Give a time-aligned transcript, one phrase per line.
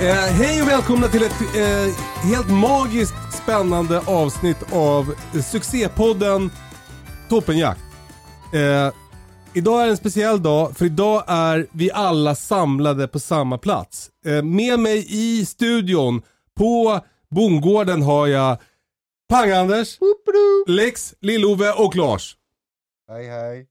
[0.00, 1.94] Eh, hej och välkomna till ett eh,
[2.28, 6.50] helt magiskt spännande avsnitt av succépodden
[7.28, 7.80] Toppenjakt.
[8.54, 8.94] Eh,
[9.54, 14.10] idag är en speciell dag, för idag är vi alla samlade på samma plats.
[14.26, 16.22] Eh, med mig i studion
[16.56, 17.00] på
[17.30, 18.58] bondgården har jag
[19.32, 19.98] Pang-Anders,
[20.66, 22.36] Lex, Lill-Ove och Lars.
[23.08, 23.66] Hej hej.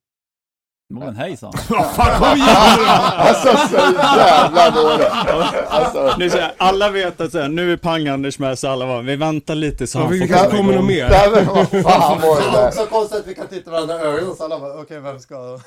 [0.90, 1.54] Men hejsan.
[3.18, 3.76] Alltså så
[4.18, 5.08] jävla dåligt.
[5.68, 9.02] Alltså, Nu så alla vet att så här, nu är Pang-Anders med så alla bara,
[9.02, 11.10] vi väntar lite så han vi får komma kommer något mer.
[11.10, 12.68] nej men vad fan var det där?
[12.68, 15.60] Också konstigt att vi kan titta varandra i ögonen så alla bara, okej vem ska...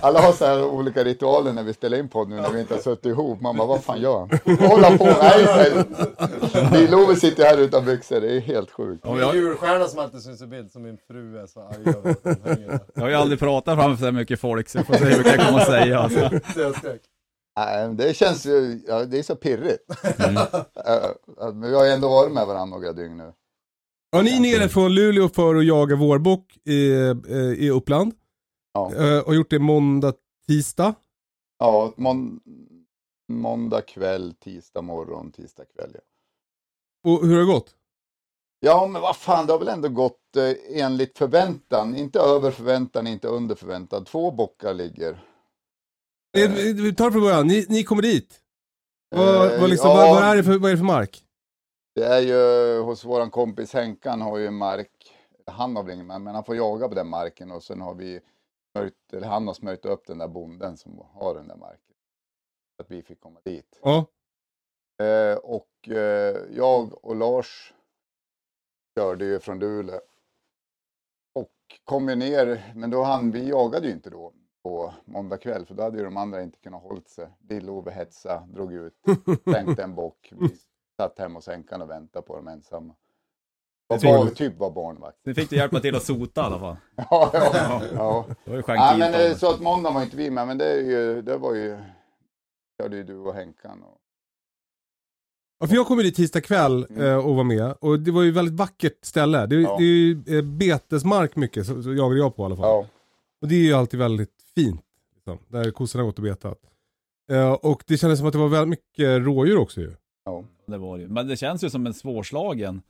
[0.00, 2.74] Alla har så här olika ritualer när vi spelar in podd nu när vi inte
[2.74, 3.40] har suttit ihop.
[3.40, 4.58] Man bara, vad fan gör han?
[4.70, 5.46] Hålla på, nej.
[6.72, 9.02] Lill-Ove sitter här utan byxor, det är helt sjukt.
[9.04, 12.14] Det är julstjärna som alltid syns i bild som min fru är så arg över.
[12.94, 15.24] Jag har ju aldrig pratat framför så här mycket folk så jag får se hur
[15.24, 15.98] jag kommer att säga.
[15.98, 16.30] Alltså.
[17.96, 19.84] Det känns ju, ja, det är så pirrigt.
[21.52, 23.32] Men vi har ju ändå varit med varandra några dygn nu.
[24.10, 26.90] Ja, ni är nere från Luleå för att jaga vårbock i,
[27.28, 28.12] eh, i Uppland.
[28.72, 28.94] Ja.
[28.94, 30.12] Eh, och gjort det måndag,
[30.46, 30.94] tisdag.
[31.58, 32.40] Ja, mån,
[33.32, 35.90] måndag kväll, tisdag morgon, tisdag kväll.
[35.94, 36.00] Ja.
[37.10, 37.74] Och hur har det gått?
[38.60, 41.96] Ja, men vad fan, det har väl ändå gått eh, enligt förväntan.
[41.96, 44.04] Inte över förväntan, inte under förväntan.
[44.04, 45.24] Två bockar ligger.
[46.38, 48.40] Eh, Vi tar det från början, ni, ni kommer dit.
[49.10, 49.96] Vad, Eh, vad, liksom, ja.
[49.96, 51.24] vad, vad, är det för, vad är det för mark?
[51.94, 55.14] Det är ju hos våran kompis Henkan har ju en mark.
[55.46, 58.20] Han har väl ingen men han får jaga på den marken och sen har vi
[58.72, 61.94] smörjt, eller han har smörjt upp den där bonden som har den där marken.
[62.76, 63.78] Så att vi fick komma dit.
[63.82, 64.06] Ja.
[65.04, 67.72] Eh, och eh, jag och Lars
[68.98, 70.00] körde ju från Luleå.
[71.34, 71.52] Och
[71.84, 74.32] kom ju ner, men då han, vi jagade ju inte då
[74.62, 77.28] på måndag kväll för då hade ju de andra inte kunnat hålla sig.
[77.48, 78.94] Lill-Ove hetsa, drog ut,
[79.44, 80.32] tänkte en bock.
[80.40, 80.48] Vi
[80.96, 82.94] satt hemma hos Henkan och väntade på dem ensamma.
[83.88, 85.18] Och var, typ var barnvakt.
[85.24, 86.76] Ni fick du hjälpa till att sota i alla fall.
[87.10, 88.26] Ja, ja, ja.
[88.44, 90.72] Det var ju ja men, eh, så att måndag var inte vi med, men det,
[90.72, 91.78] är ju, det var ju,
[92.80, 93.82] körde ju du och Henkan.
[93.82, 93.98] Och,
[95.58, 97.02] Ja, för jag kom ju dit tisdag kväll Mm.
[97.02, 97.74] eh, och var med.
[97.80, 99.46] Och det var ju ett väldigt vackert ställe.
[99.46, 99.76] Det, Ja.
[99.78, 102.64] det är ju eh, betesmark mycket, så, så jagade jag på i alla fall.
[102.64, 102.86] ja.
[103.42, 104.80] Och det är ju alltid väldigt fint.
[105.14, 106.58] Liksom, där kossorna har gått och betat.
[107.30, 109.92] Eh, och det kändes som att det var väldigt mycket rådjur också ju.
[110.24, 110.44] ja.
[110.66, 111.08] det var det ju.
[111.08, 112.82] Men det känns ju som en svårslagen.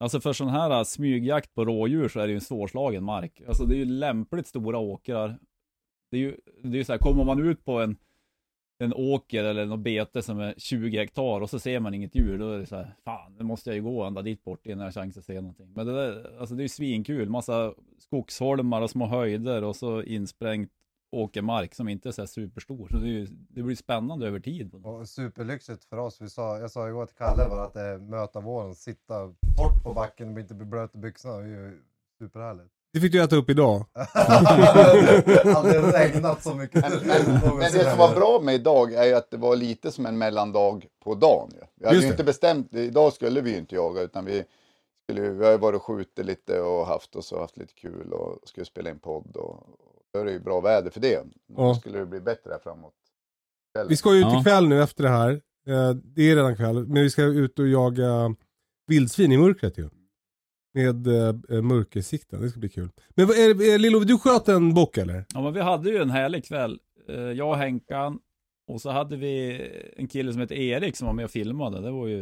[0.00, 3.42] Alltså för sån här äh, smygjakt på rådjur så är det ju en svårslagen mark.
[3.48, 5.38] Alltså det är ju lämpligt stora åkrar.
[6.10, 7.96] Det är ju, det är ju så här, kommer man ut på en,
[8.80, 12.38] en åker eller något bete som är 20 hektar och så ser man inget djur,
[12.38, 14.78] då är det så här, fan, det måste jag ju gå ända dit bort innan
[14.78, 15.72] jag har chans att se någonting.
[15.74, 20.02] Men det där, alltså det är ju svinkul, massa skogsholmar och små höjder och så
[20.02, 20.70] insprängt
[21.10, 22.88] åkermark som inte är så här superstor.
[22.90, 24.74] Så det, ju, det blir spännande över tid.
[24.74, 26.20] Och superlyxigt för oss.
[26.20, 29.82] Vi sa, jag sa igår till Kalle bara att det är möta våren, sitta torrt
[29.84, 31.36] på backen och inte bli blöt i byxorna.
[31.36, 31.82] Det är ju
[32.18, 32.79] superhärligt.
[32.92, 33.86] Det fick du äta upp idag.
[35.56, 36.80] Aldrig regnat så mycket.
[36.82, 39.92] Men, men, men det som var bra med idag är ju att det var lite
[39.92, 41.50] som en mellandag på dagen.
[41.54, 41.60] Ju.
[41.80, 42.12] Vi hade Just ju det.
[42.14, 44.44] inte bestämt, idag skulle vi ju inte jaga utan vi
[45.10, 48.12] skulle, vi har ju varit och skjutit lite och haft och så haft lite kul
[48.12, 49.66] och skulle spela in podd och,
[50.14, 51.12] då är det ju bra väder för det.
[51.56, 51.62] Ja.
[51.62, 52.92] Då skulle det bli bättre här framåt.
[53.74, 53.88] kvällen.
[53.88, 54.40] Vi ska ju ut Ja.
[54.40, 55.30] ikväll nu efter det här.
[55.66, 56.86] Eh, det är redan kväll.
[56.86, 58.34] Men vi ska ut och jaga
[58.86, 59.88] vildsvin i mörkret ju.
[60.74, 62.40] Med eh, mörkersikten.
[62.40, 62.88] Det ska bli kul.
[63.14, 65.24] Men vad är, är, Lillo, du sköt en bock eller?
[65.34, 66.78] Ja men vi hade ju en härlig kväll.
[67.08, 68.18] Eh, Jag och Henkan
[68.68, 69.60] och så hade vi
[69.96, 71.80] en kille som heter Erik som var med och filmade.
[71.80, 72.20] Det var ju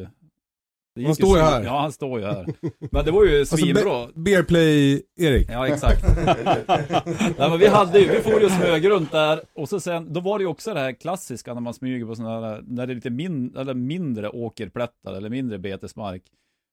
[0.95, 1.65] Det gick Han står ju här.
[1.65, 2.47] Ja, han står ju här.
[2.93, 4.06] Men det var ju Alltså, svinbra.
[4.06, 5.49] Be- Bearplay Erik.
[5.50, 6.05] Ja, exakt.
[7.39, 10.12] Nej, men vi hade ju, vi får ju och smög runt där och så sen,
[10.12, 12.87] då var det ju också det här klassiska när man smyger på sådana här, när
[12.87, 16.23] det är lite min, eller mindre åkerplättar eller mindre betesmark.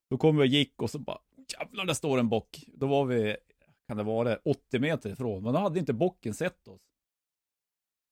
[0.10, 1.18] Då kom vi och gick och så bara,
[1.53, 2.63] jävlar där står en bock.
[2.68, 3.38] Då var vi,
[3.88, 6.81] kan det vara 80 meter ifrån, men då hade inte bocken sett oss.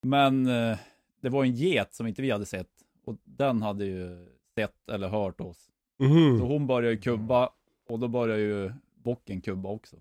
[0.07, 0.77] Men eh,
[1.21, 2.69] det var en get som inte vi hade sett
[3.05, 5.69] och den hade ju sett eller hört oss.
[5.99, 6.39] Mhm.
[6.39, 7.49] Så hon började ju kubba
[7.89, 9.95] och då började ju bocken kubba också.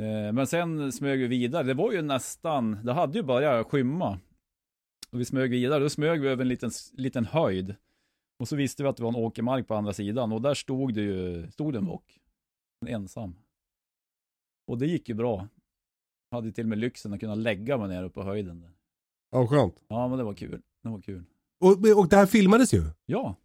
[0.00, 1.62] Eh, Men sen smög vi vidare.
[1.62, 4.18] Det var ju nästan, det hade ju börjat skymma.
[5.10, 5.80] Och vi smög vidare.
[5.82, 7.74] Då smög vi över en liten, liten höjd.
[8.38, 10.32] Och så visste vi att det var en åkermark på andra sidan.
[10.32, 12.18] Och där stod det ju, stod det en bock.
[12.80, 13.34] En ensam.
[14.66, 15.48] Och det gick ju bra.
[16.30, 18.60] Jag hade till och med lyxen att kunna lägga mig ner uppe på höjden.
[18.60, 18.70] Där.
[19.30, 19.74] Ja, skönt.
[19.88, 20.62] Ja, men det var kul.
[20.82, 21.24] Det var kul.
[21.60, 22.84] Och, och det här filmades ju.
[23.06, 23.36] Ja,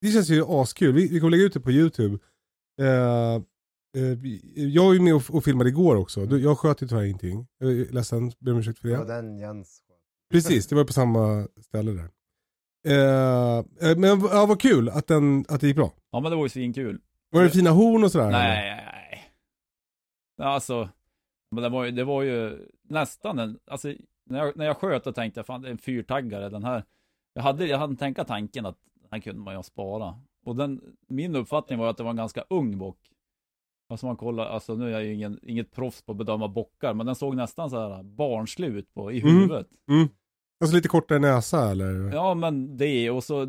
[0.00, 0.94] Det känns ju askul.
[0.94, 2.18] Vi, vi kommer lägga ut det på YouTube.
[2.80, 3.34] Eh,
[3.96, 4.18] eh,
[4.54, 6.26] jag var ju med och, och filmade igår också.
[6.26, 7.46] Du, Jag sköt ju tyvärr ingenting.
[7.58, 9.04] Jag är ledsen, ber om ursäkt för Det det.
[9.04, 9.82] den Jens.
[10.30, 12.10] Precis, det var på samma ställe där.
[12.84, 15.92] Eh, eh, men ja, vad kul att, den, att det gick bra.
[16.10, 17.00] ja men det var ju svinkul.
[17.30, 18.30] Var det fina horn och sådär?
[18.30, 18.84] Nej, nej,
[20.38, 20.48] nej.
[20.48, 20.88] Alltså,
[21.50, 23.92] men det var ju, det var ju nästan en, alltså
[24.26, 26.84] när jag, när jag sköt då tänkte jag fan det är en fyrtaggare den här.
[27.34, 30.14] Jag hade, jag hade tänka tanken att den här kunde man ju spara.
[30.44, 32.98] Och den, min uppfattning var att det var en ganska ung bock.
[33.88, 36.94] Alltså man kollar, alltså nu är jag ju ingen, inget proffs på att bedöma bockar,
[36.94, 39.34] men den såg nästan så här barnslig ut på, i Mm.
[39.34, 39.66] huvudet.
[39.88, 40.08] Mm.
[40.62, 42.10] Alltså lite kortare näsa eller?
[42.14, 43.46] Ja, men det och så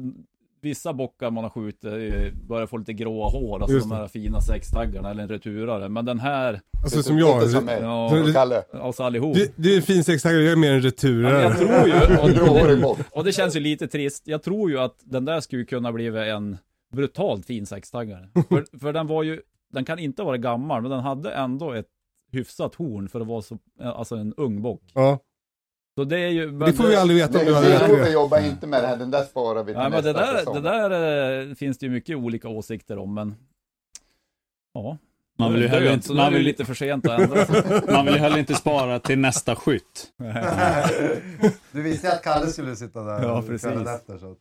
[0.64, 4.08] vissa bockar man har skjutit eh, börjar få lite gråa hår, alltså Just de här
[4.08, 5.90] fina sextaggarna eller en returare.
[5.90, 7.40] Men den här, Alltså som jag.
[7.40, 8.64] Lite som ja, Kalle.
[8.74, 9.36] alltså allihop.
[9.36, 11.42] Du, du är en fin sextaggare, jag är mer en Ja, returare.
[11.42, 14.96] jag tror ju, och, det, och det känns ju lite trist, jag tror ju att
[15.04, 16.58] den där skulle kunna bli en
[16.94, 18.30] brutalt fin sextaggare.
[18.50, 19.42] för, för den var ju,
[19.74, 21.88] den kan inte vara gammal, men den hade ändå ett
[22.32, 24.82] hyfsat horn för att vara så, alltså en ung bock.
[24.94, 25.20] Ja.
[25.96, 26.52] Så det är ju...
[26.52, 28.88] men Det får vi aldrig veta om du hade rätt vi jobbar inte med det
[28.88, 30.54] här, den där sparar vi till men nästa det där, säsong.
[30.56, 33.36] det där eh, finns det ju mycket olika åsikter om, men
[34.74, 34.98] ja.
[35.38, 37.82] Man vill ju heller inte- man vill- lite för sent att ändra sig.
[37.94, 40.12] Man vill ju heller inte spara till nästa skytt.
[41.72, 43.66] Du visste att Kalle skulle sitta där Ja, precis.
[43.88, 44.18] efter.
[44.18, 44.32] Så.
[44.32, 44.38] att-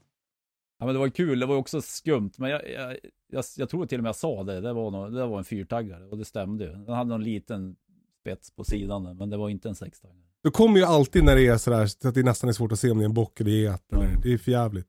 [0.79, 2.97] Ja men det var kul, det var också skumt, men jag, jag,
[3.33, 5.45] jag, jag tror till och med jag sa det, det var, nog, det var en
[5.45, 6.71] fyrtaggare och det stämde ju.
[6.73, 7.77] Den hade någon liten
[8.23, 10.19] spets på sidan men det var inte en sextaggare.
[10.43, 12.79] Du kommer ju alltid när det är sådär så att det nästan är svårt att
[12.79, 13.93] se om det är en bock eller get.
[13.93, 14.89] Eller, det är för jävligt.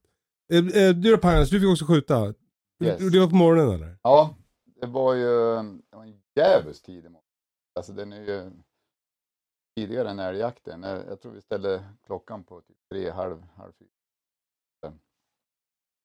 [0.54, 2.34] Eh, eh, du då Pagnus, du fick också skjuta.
[2.84, 3.00] Yes.
[3.00, 3.98] Du, det var på morgonen eller?
[4.02, 4.36] Ja,
[4.82, 5.26] det var ju
[5.92, 7.28] det var en djävulskt tidig morgon.
[7.76, 8.52] Alltså den är ju
[9.78, 10.84] tidigare än älgjakten.
[10.84, 13.90] Jag jag tror vi ställde klockan på typ tre, halv, halv fyra.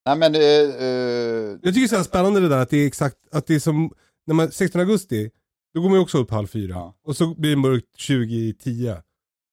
[0.09, 2.87] Nej men eh, eh, Jag tycker det är så spännande det där att det är
[2.87, 3.95] exakt, att det är som,
[4.27, 5.31] när man, 16 augusti,
[5.79, 6.75] då går man ju också upp halv fyra.
[6.75, 6.95] Ja.
[7.05, 8.95] Och så blir det mörkt 2010.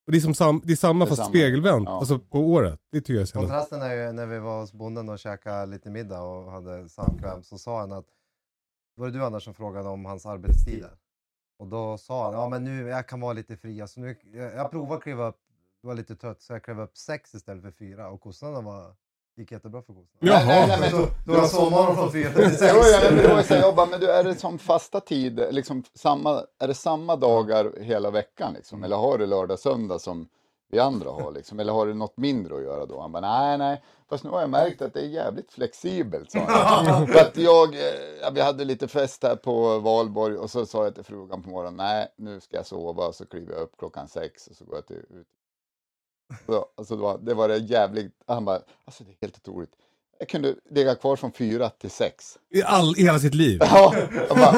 [0.06, 1.30] Och det är, som sam, det är samma Det är fast samma.
[1.30, 2.00] spegelvänt, Ja.
[2.00, 2.80] alltså på året.
[2.92, 3.40] Det tycker jag är så.
[3.40, 7.44] Kontrasten är ju när vi var hos bonden och käkade lite middag och hade samkväm
[7.44, 8.06] så sa han att
[8.96, 10.92] var det du Anders som frågade om hans arbetstider?
[11.60, 13.82] Och då sa han, ja men nu jag kan vara lite fri.
[13.82, 15.38] Alltså nu, jag, jag provade att kliva upp,
[15.82, 18.96] det var lite trött så jag klev upp sex istället för fyra och kossorna var,
[19.38, 20.08] gick jättebra för kossorna.
[20.20, 20.46] Jaha.
[20.46, 22.74] Nej, nej, men Då, då var sovmorgon från fyra till sex.
[22.76, 24.60] Jo, ja, men det var ju så här, jag bara, men du, är det som
[24.60, 28.84] fasta tid, liksom samma, är det samma dagar hela veckan liksom?
[28.84, 30.28] Eller har du lördag, söndag som
[30.72, 31.60] vi andra har liksom?
[31.60, 33.02] Eller har du något mindre att göra då?
[33.02, 36.40] Han bara, nej, nej, fast nu har jag märkt att det är jävligt flexibelt, sa
[36.40, 37.08] han.
[37.08, 37.82] För att jag, eh,
[38.22, 41.50] ja, vi hade lite fest här på Valborg och så sa jag till frugan på
[41.50, 44.76] morgonen, nej, nu ska jag sova, så kliver jag upp klockan sex och så går
[44.76, 45.28] jag till, ut.
[46.46, 49.72] Så, alltså det, var, det var det jävligt, han bara, alltså det är helt otroligt.
[50.20, 52.38] Jag kunde ligga kvar från fyra till sex.
[52.50, 53.60] I, all, I hela sitt liv.
[53.64, 53.94] Ja,
[54.30, 54.52] bara,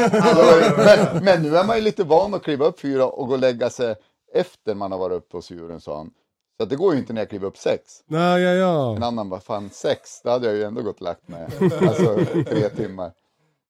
[0.77, 3.39] men, men nu är man ju lite van att kliva upp fyra och gå och
[3.39, 3.95] lägga sig
[4.33, 6.11] efter man har varit uppe hos djuren, sa han.
[6.57, 8.03] Så att det går ju inte när jag kliver upp sex.
[8.05, 8.49] Nej, ja,
[8.95, 9.07] En ja.
[9.07, 11.47] annan bara, fan sex, då hade jag ju ändå gått och lagt mig.
[11.87, 13.11] Alltså tre timmar.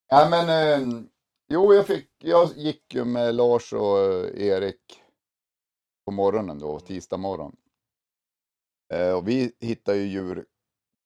[0.10, 1.02] Ja men, eh,
[1.50, 4.82] jo jag fick, jag gick ju med Lars och eh, Erik
[6.06, 7.56] på morgonen då, tisdag morgon.
[8.94, 10.46] Eh, och vi hittade ju djur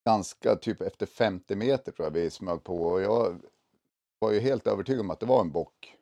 [0.10, 3.42] ganska, typ efter 50 meter tror jag vi smög på och jag
[4.20, 5.96] var ju helt övertygad om att det var en bock.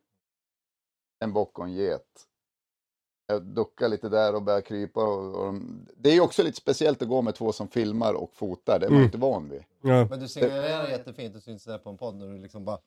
[1.25, 2.25] En bock och en get.
[3.27, 5.03] Jag duckade lite där och började krypa.
[5.03, 8.13] Och, och de, det är ju också lite speciellt att gå med två som filmar
[8.13, 9.05] och fotar, det är man Mm.
[9.05, 9.63] inte van vid.
[9.81, 10.05] ja.
[10.09, 12.79] Men du signalerar jättefint, det syns där på en podd när du liksom bara...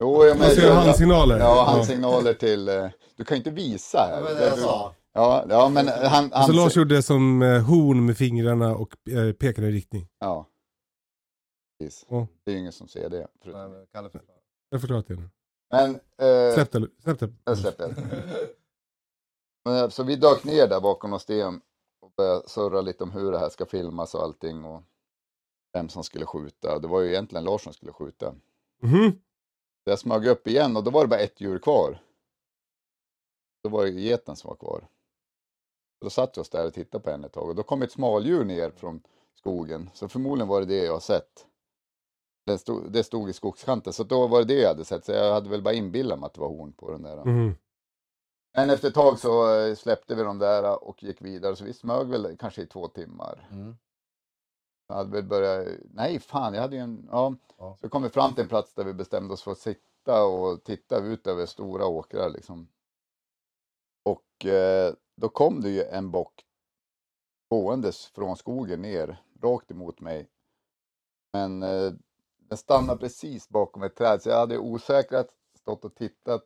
[0.00, 1.38] Jo, jag Man ser handsignaler.
[1.38, 2.68] Ja, handsignaler till...
[2.68, 4.16] eh, Du kan ju inte visa här.
[4.16, 4.94] Det var det jag sa.
[5.12, 6.04] Ja, ja men han...
[6.12, 10.08] han Alltså Lars gjorde som eh, horn med fingrarna och eh, pekade i riktning.
[10.18, 10.48] Ja.
[11.78, 12.06] Precis.
[12.08, 12.26] Ja.
[12.44, 13.18] Det är ju ingen som ser det.
[13.18, 14.40] Nej, förutom- men Kalle förklarar.
[14.70, 15.30] Jag har förklarat det nu.
[15.70, 16.88] Men, eh, Släpp det.
[17.02, 17.32] Släpp det.
[17.44, 17.94] jag släpper.
[19.64, 21.60] Men, eh, Så vi dök ner där bakom någon sten
[22.00, 24.82] och började surra lite om hur det här ska filmas och allting och
[25.72, 26.78] vem som skulle skjuta.
[26.78, 28.34] Det var ju egentligen Lars som skulle skjuta.
[28.82, 29.12] Mhm.
[29.84, 32.02] Så jag smög upp igen och då var det bara ett djur kvar.
[33.64, 34.88] Då var det geten som var kvar.
[36.02, 37.92] Då satt vi oss där och tittade på henne ett tag och då kom ett
[37.92, 39.02] smaldjur ner från
[39.34, 39.90] skogen.
[39.94, 41.46] Så förmodligen var det det jag har sett.
[42.46, 45.04] Det stod, det stod i skogskanten, så då var det det jag hade sett.
[45.04, 47.24] Så jag hade väl bara inbillat mig att det var horn på den där.
[47.24, 47.54] Mhm.
[48.56, 51.56] Men efter ett tag så eh, släppte vi dem där och gick vidare.
[51.56, 53.48] Så vi smög väl kanske i två timmar.
[53.50, 53.76] Mm.
[54.88, 57.34] Jag hade väl börjat, nej fan, jag hade ju en, ja.
[57.58, 57.76] Ja.
[57.80, 60.64] Så kom vi fram till en plats där vi bestämde oss för att sitta och
[60.64, 62.68] titta ut över stora åkrar liksom.
[64.04, 66.44] Och eh, då kom det ju en bock
[67.50, 70.28] gåendes från skogen ner, rakt emot mig.
[71.32, 71.92] Men eh,
[72.48, 75.28] den stannade precis bakom ett träd, så jag hade osäkrat
[75.58, 76.44] stått och tittat,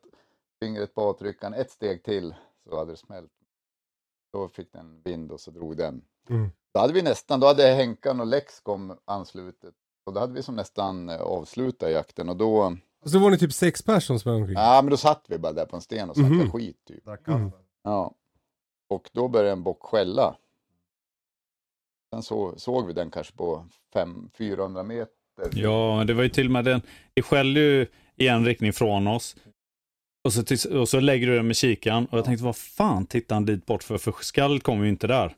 [0.59, 2.35] fingret på avtryckaren, ett steg till
[2.69, 3.31] så hade det smält.
[4.33, 6.01] Då fick den vind och så drog den.
[6.29, 6.49] Mm.
[6.73, 9.75] Då hade vi nästan, då hade Henkan och Lexcom anslutit.
[10.05, 13.37] Och då hade vi som nästan eh, avslutat jakten och då, Och så var ni
[13.37, 14.55] typ sex personer som sprang omkring.
[14.57, 16.51] ja men då satt vi bara där på en sten och snackade Mhm.
[16.51, 17.07] skit typ.
[17.27, 17.51] Mm.
[17.83, 18.13] Ja.
[18.89, 20.35] Och då började en bock skälla.
[22.13, 25.11] Sen så, såg vi den kanske på fem- 400 meter.
[25.51, 26.81] Ja, det var ju till och med den.
[27.13, 29.35] Det skällde ju i en riktning från oss.
[30.23, 33.35] Och så, och så lägger du den med kikan och jag tänkte vad fan tittar
[33.35, 33.97] han dit bort för?
[33.97, 35.35] För skallet kommer ju inte där.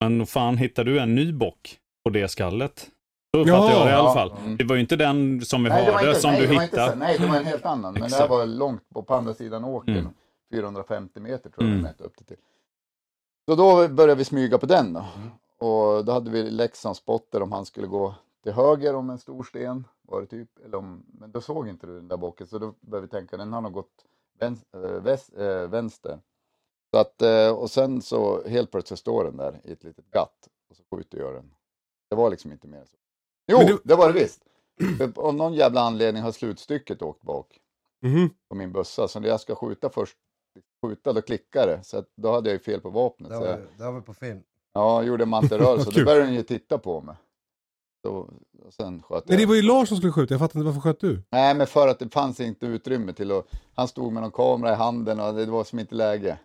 [0.00, 2.90] Men vad fan hittar du en ny bock på det skallet?
[3.34, 3.72] Så uppfattar Ja.
[3.78, 4.30] jag det i alla fall.
[4.38, 4.56] Mm.
[4.56, 6.94] Det var ju inte den som vi Nej, hörde inte, som nej, du hittade.
[6.94, 7.92] nej, det var en helt annan.
[7.92, 9.96] Men det här var långt på, på andra sidan åkern.
[9.98, 10.12] Mm.
[10.52, 11.76] 450 meter tror jag Mm.
[11.82, 12.36] de mätte upp det till.
[13.48, 15.04] Så då började vi smyga på den då.
[15.16, 15.30] Mm.
[15.58, 19.42] Och då hade vi Leksand spotter om han skulle gå till höger om en stor
[19.42, 19.86] sten.
[20.02, 20.48] Var det typ.
[20.64, 22.46] Eller om, men då såg inte du den där bocken.
[22.46, 24.04] Så då började vi tänka, den har nog gått
[24.38, 24.94] vänster.
[24.94, 26.20] Äh, väst, äh, vänster.
[26.90, 30.48] Så att, eh, och sen så helt plötsligt står den där i ett litet gatt.
[30.70, 31.54] Och så skjuter jag den.
[32.10, 32.96] Det var liksom inte mer så.
[33.46, 34.42] Jo, du- det var det visst.
[35.16, 37.60] Av någon jävla anledning har slutstycket åkt bak
[38.02, 38.30] Mhm.
[38.48, 39.08] på min bössa.
[39.08, 40.16] Så jag ska skjuta först,
[40.86, 41.80] skjuta då klickar det.
[41.84, 43.30] Så att då hade jag ju fel på vapnet.
[43.30, 44.40] Det Så har, jag, det vi på film.
[44.74, 45.90] ja, jag gjorde mantelrörelse.
[45.94, 47.14] Då började den ju titta på mig.
[48.06, 48.10] Så,
[48.66, 49.42] och sen sköt Men jag.
[49.42, 51.22] det var ju Lars som skulle skjuta, jag fattar inte varför sköt du?
[51.30, 53.46] Nej, men för att det fanns inte utrymme till att...
[53.74, 56.38] Han stod med någon kamera i handen och det var som inte läge.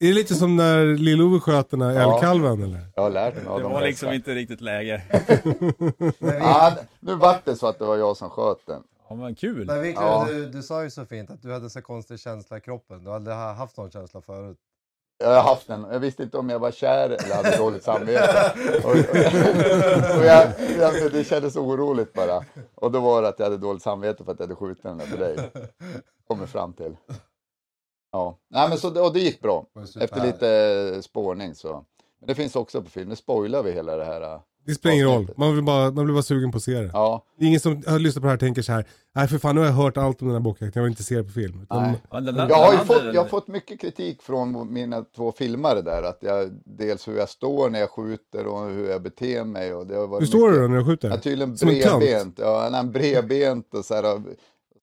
[0.00, 2.14] Är det lite som när Lill-Ove sköt den här Ja.
[2.14, 2.80] älgkalven eller?
[2.94, 5.02] Jag har lärt mig av Det de var liksom inte riktigt läge.
[6.20, 8.82] Ja, nu vart det så att det var jag som sköt den.
[9.08, 9.66] Ja men kul.
[9.66, 10.26] men Wiklund, Ja.
[10.28, 13.04] du, du sa ju så fint att du hade så konstig känsla i kroppen.
[13.04, 14.58] Du hade haft någon känsla förut.
[15.18, 15.86] Jag har haft den.
[15.92, 18.52] Jag visste inte om jag var kär eller hade dåligt samvete.
[18.84, 20.48] Och, och, och jag,
[20.78, 22.44] jag, det kändes oroligt bara.
[22.74, 24.98] Och då var det att jag hade dåligt samvete för att jag hade skjutit den
[24.98, 25.50] där för dig.
[26.28, 26.96] Kommer fram till.
[28.12, 29.66] Ja, Nej, men så, det- och det gick bra.
[30.00, 31.84] Efter lite spårning så.
[32.18, 33.08] Men det finns också på film.
[33.08, 34.40] Nu spoilar vi hela det här.
[34.66, 36.90] Det spelar ingen roll, man, vill bara, man blir bara sugen på att se det.
[36.92, 39.28] Ja, Det är ingen som har lyssnat på det här och tänker så här, nej
[39.28, 41.16] för fan nu har jag hört allt om den här bockjakten, jag vill inte se
[41.16, 41.62] det på film.
[41.62, 41.94] Utan,
[42.48, 46.02] Jag har ju fått, jag har fått mycket kritik från mina två filmare där.
[46.02, 49.74] Att jag, dels hur jag står när jag skjuter och hur jag beter mig.
[49.74, 51.08] Och det har varit Hur står mycket- du då när du skjuter?
[51.10, 51.56] Ja, tydligen en
[52.00, 52.38] bredbent.
[52.38, 54.14] Ja, nej, bredbent och så här.
[54.14, 54.20] och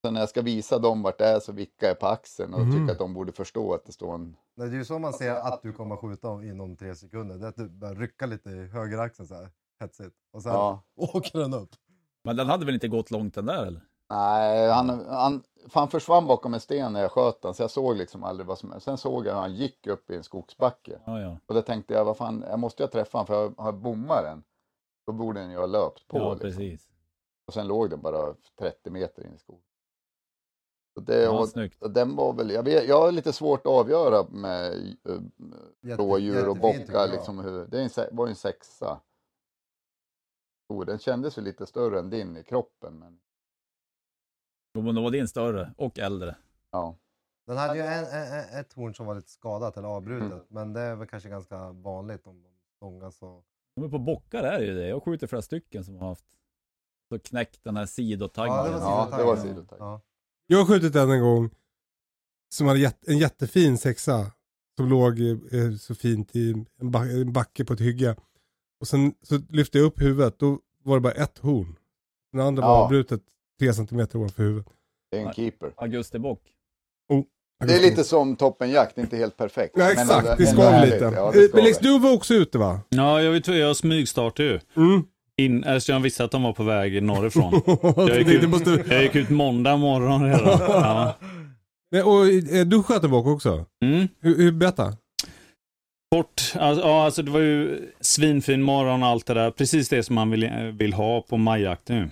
[0.05, 2.59] Sen när jag ska visa dem vart det är så vickar jag på axeln och
[2.61, 2.71] Mhm.
[2.71, 4.35] tycker att de borde förstå att det står en...
[4.57, 7.35] Nej, Det är ju så man ser att du kommer skjuta om- inom tre sekunder.
[7.37, 9.49] Det är att du börjar rycka lite i högeraxeln så här
[9.79, 10.15] hetsigt.
[10.33, 10.81] Och sen Ja.
[10.95, 11.69] åker den upp.
[12.23, 13.81] Men den hade väl inte gått långt den där eller?
[14.09, 17.95] Nej, han, han, han försvann bakom en sten när jag sköt den, så jag såg
[17.97, 20.99] liksom aldrig vad som Sen såg jag hur han gick upp i en skogsbacke.
[21.05, 21.37] Ja, ja.
[21.45, 24.23] Och då tänkte jag, vad fan, jag måste ju träffa honom för jag har bommat
[24.23, 24.43] den.
[25.05, 26.17] Då borde den ju ha löpt på.
[26.17, 26.49] ja, liksom.
[26.49, 26.87] precis.
[27.47, 29.63] Och sen låg den bara 30 meter in i skogen.
[30.93, 31.47] Så det, Ja, och,
[31.79, 34.73] och den var väl, jag, vet, jag har lite svårt att avgöra med
[35.09, 35.21] uh,
[35.81, 36.93] Jätte- rådjur och bockar.
[36.93, 37.09] jag.
[37.09, 38.99] Liksom, hur, det var ju en sexa.
[40.77, 42.99] Oh, den kändes ju lite större än din i kroppen.
[42.99, 43.19] Men,
[44.75, 46.35] Jo, men då var din större och äldre.
[46.71, 46.97] ja.
[47.45, 50.31] Den hade ju en, en, en, ett horn som var lite skadat eller avbrutet.
[50.31, 50.45] Mm.
[50.47, 53.45] Men det är väl kanske ganska vanligt om de stångas och...
[53.75, 54.87] Men på bockar är det ju det.
[54.87, 56.25] Jag skjuter flera stycken som har haft
[57.09, 58.53] så knäckt den här sidotaggen.
[58.55, 59.17] Ja, det var Ja, sidotaggen.
[59.17, 59.79] det var sidotagg.
[59.81, 60.01] Ja.
[60.47, 61.49] Jag har skjutit den en gång,
[62.53, 64.31] som hade jätte, en jättefin sexa,
[64.77, 68.15] som låg eh, så fint i en backe på ett hygge.
[68.83, 71.75] Och sen så lyfte jag upp huvudet, då var det bara ett horn.
[72.31, 72.83] Den andra var Ja.
[72.83, 73.21] avbrutet
[73.59, 74.67] tre centimeter ovanför huvudet.
[75.11, 75.71] Det är en keeper.
[75.77, 76.39] Augustibock.
[77.65, 79.73] Det är lite som toppenjakt, inte helt perfekt.
[79.77, 81.11] Ja Men exakt, ändå- det skaver lite.
[81.15, 81.81] Ja, Men skaver.
[81.83, 82.79] du var också ute va?
[82.89, 84.59] Ja, jag, vet, jag smygstartade ju.
[84.77, 85.03] Mm.
[85.37, 87.53] In, alltså jag visste att de var på väg norrifrån.
[87.97, 88.83] Jag gick, det, ut, måste...
[88.89, 90.59] jag gick ut måndag morgon redan.
[91.89, 92.03] Ja.
[92.05, 93.65] Och eh, du sköt en bock också?
[93.85, 94.07] Mm.
[94.19, 94.97] Hur, hur, berätta.
[96.13, 99.51] Kort, alltså, ja, alltså det var ju svinfin morgon och allt det där.
[99.51, 102.09] Precis det som man vill, vill ha på majjakten nu.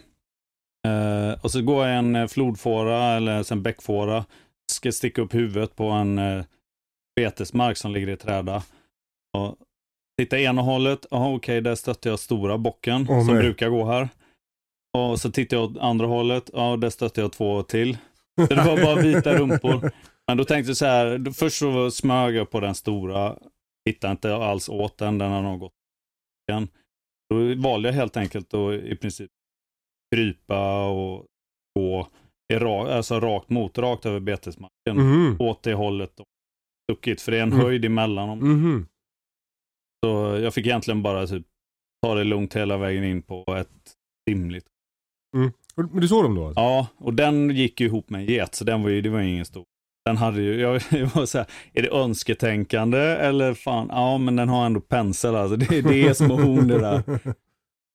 [0.92, 4.26] Eh, och så går en eh, flodfåra eller en bäckfåra.
[4.72, 6.44] Ska sticka upp huvudet på en eh,
[7.16, 8.64] betesmark som ligger i träda.
[9.38, 9.56] Och
[10.18, 13.44] titta ena hållet, jaha okej, där stötte jag stora bocken Åh, som nej.
[13.44, 14.10] brukar gå här.
[14.98, 17.98] Och så tittar jag åt andra hållet, ja där stötte jag två till.
[18.48, 19.92] Så det var bara vita rumpor.
[20.28, 23.36] Men då tänkte jag så här, först så smög jag på den stora,
[23.90, 25.74] hittade inte alls åt den, den har nog gått
[26.52, 26.68] igen.
[27.30, 29.32] Då valde jag helt enkelt att i princip
[30.16, 31.26] krypa och
[31.80, 32.08] gå
[32.54, 34.96] i ra, alltså rakt mot, rakt över betesmarken.
[34.98, 35.38] Mhm.
[35.40, 36.26] Åt det hållet och
[36.92, 37.66] stuckit, för det är en Mm.
[37.66, 38.40] höjd emellan dem.
[38.40, 38.88] Mhm.
[40.06, 40.10] Så
[40.42, 41.46] jag fick egentligen bara typ
[42.06, 43.94] ta det lugnt hela vägen in på ett
[44.30, 44.66] rimligt.
[45.76, 46.46] Men du såg dem då?
[46.48, 46.62] Alltså?
[46.62, 49.20] Ja, och den gick ju ihop med en get, så den var ju, det var
[49.22, 49.66] ju ingen stor.
[50.06, 50.72] Den hade ju, jag,
[51.16, 55.56] var så här, är det önsketänkande eller fan, ja men den har ändå pensel alltså.
[55.56, 57.04] Det, det är små horn det där.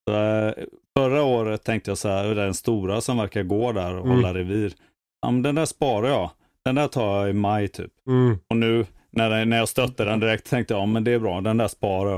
[0.08, 0.64] Så, eh,
[0.98, 4.16] förra året tänkte jag så här, den stora som verkar gå där och Mm.
[4.16, 4.72] hålla revir.
[5.20, 6.30] Ja men den där sparar jag.
[6.64, 7.92] Den där tar jag i maj typ.
[8.06, 8.38] Mm.
[8.50, 11.40] Och nu när, när jag stötte den direkt tänkte jag, ja men det är bra,
[11.40, 12.10] den där sparar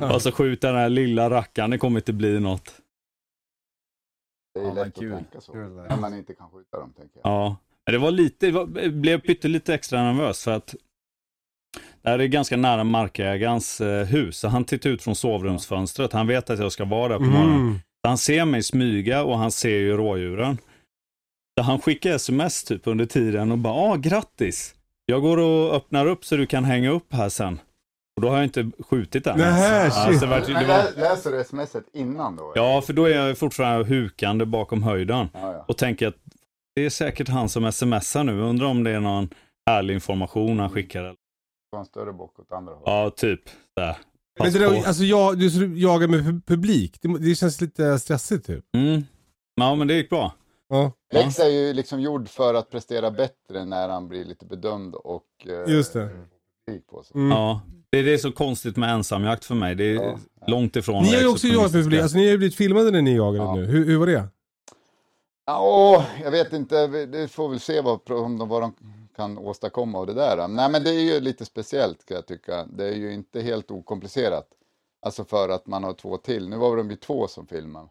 [0.00, 0.12] jag.
[0.14, 2.74] och så skjuter den här lilla rackaren, det kommer inte bli något.
[4.54, 5.12] Det är Ja, lätt kul.
[5.12, 5.52] att tänka så.
[5.52, 7.32] Kul, När man inte kan skjuta dem, tänker jag.
[7.32, 7.56] Ja,
[7.92, 10.74] det var lite, jag blev pyttelite extra nervös för att
[12.02, 14.38] det här är ganska nära markägarens eh, hus.
[14.38, 16.12] Så han tittar ut från sovrumsfönstret.
[16.12, 17.60] Han vet att jag ska vara där på morgonen.
[17.60, 17.74] Mm.
[17.74, 20.58] Så han ser mig smyga och han ser ju rådjuren.
[21.58, 24.74] Så han skickar sms typ under tiden och bara, ah grattis.
[25.06, 27.60] Jag går och öppnar upp så du kan hänga upp här sen.
[28.16, 29.38] Och då har jag inte skjutit än.
[29.38, 30.20] Nähä, Ja, shit.
[30.20, 32.52] så det var, läser du smset innan då?
[32.54, 35.28] ja, för då är jag fortfarande hukande bakom höjden.
[35.34, 35.64] ja, ja.
[35.68, 36.16] Och tänker att
[36.76, 38.40] det är säkert han som smsar nu.
[38.40, 39.28] Undrar om det är någon
[39.70, 41.14] härlig information han skickar.
[41.76, 42.86] En större bock åt andra hållet.
[42.86, 43.40] Ja, typ.
[43.76, 43.96] Där.
[44.40, 48.46] Men det där, alltså jag, du jagar med pu- publik, det, det känns lite stressigt
[48.46, 48.64] typ.
[48.76, 49.02] Mm.
[49.54, 50.32] Ja, men det gick bra.
[50.68, 54.94] Ja, Lex är ju liksom gjord för att prestera bättre när han blir lite bedömd
[54.94, 56.08] och eh, just det.
[56.66, 57.16] publik på sig.
[57.16, 57.30] Mm.
[57.30, 57.60] Ja.
[57.92, 59.74] Det är det så konstigt med ensamjakt för mig.
[59.74, 60.18] Det är Ja.
[60.46, 62.90] långt ifrån Ni har ju också jagat med publik, alltså ni har ju blivit filmade
[62.90, 63.54] när ni jagade Ja.
[63.54, 63.64] nu.
[63.66, 64.28] Hur, hur var det?
[65.46, 68.74] Ja, jag vet inte, det får väl se vad, om de, vad de
[69.16, 70.48] kan åstadkomma av det där.
[70.48, 72.66] Nej men det är ju lite speciellt ska jag tycka.
[72.66, 74.48] Det är ju inte helt okomplicerat.
[75.06, 76.48] Alltså för att man har två till.
[76.48, 77.88] Nu var de ju två som filmade.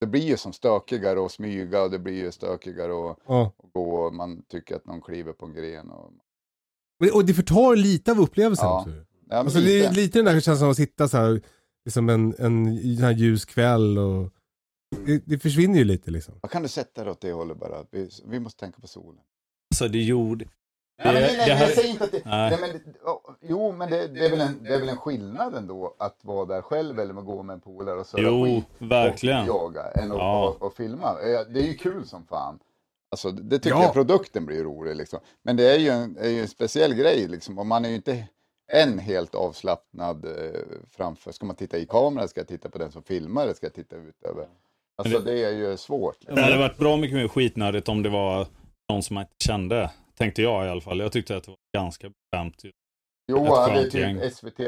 [0.00, 3.52] Det blir ju som stökigare att smyga och det blir ju stökigare att, Ja.
[3.72, 5.90] gå och man tycker att någon kliver på en gren.
[5.90, 6.12] Och,
[7.14, 8.78] Och det förtar lite av upplevelsen Ja.
[8.80, 8.90] också.
[9.28, 9.94] ja, Alltså det är lite.
[10.00, 11.40] lite den där känslan av att sitta så här,
[11.84, 14.32] liksom en, en sån här ljus kväll och
[14.90, 16.34] det, det försvinner ju lite liksom.
[16.42, 17.84] Vad kan du sätta dig åt det hållet bara?
[17.90, 19.20] Vi, vi måste tänka på solen.
[19.70, 20.44] Alltså, det gjorde...
[21.04, 22.56] Nej, Det- nej, nej, jag säger inte att det, Nej.
[22.60, 22.70] nej.
[22.84, 25.96] men, oh, jo, men det, det, är väl en, det är väl en skillnad ändå
[25.98, 29.40] att vara där själv eller att gå med en polare och surra Jo, skit verkligen.
[29.40, 30.48] och jaga än att Ja.
[30.48, 31.14] och, och filma.
[31.48, 32.58] Det är ju kul som fan.
[33.10, 33.82] Alltså, det tycker Ja.
[33.82, 35.18] jag produkten blir rolig liksom.
[35.42, 37.94] Men det är ju en, är ju en speciell grej liksom och man är ju
[37.94, 38.24] inte
[38.72, 41.32] än helt avslappnad eh, framför.
[41.32, 43.74] Ska man titta i kameran, ska jag titta på den som filmar eller ska jag
[43.74, 44.48] titta ut över?
[44.98, 46.16] Alltså det är ju svårt.
[46.20, 46.34] Liksom.
[46.36, 48.46] Det hade varit bra mycket mer skitnödigt om det var
[48.92, 49.90] någon som man inte kände.
[50.18, 50.98] Tänkte jag i alla fall.
[51.00, 52.54] Jag tyckte att det var ganska bekvämt.
[53.32, 54.20] Jo, Ett hade skönt gäng.
[54.20, 54.60] typ SVT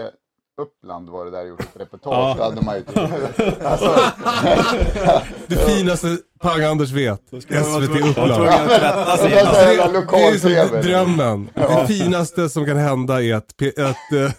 [0.61, 2.37] Uppland var det där gjort ett reportage.
[2.38, 2.45] Ja.
[2.45, 2.97] Hade man ju typ,
[3.64, 4.01] alltså,
[5.47, 7.21] Det finaste Pang-Anders vet.
[7.29, 7.40] SVT
[8.11, 8.35] Uppland.
[9.19, 10.69] sig det är Det lokal-tv.
[10.69, 11.51] som drömmen.
[11.55, 14.33] Det finaste som kan hända är att, att, eh,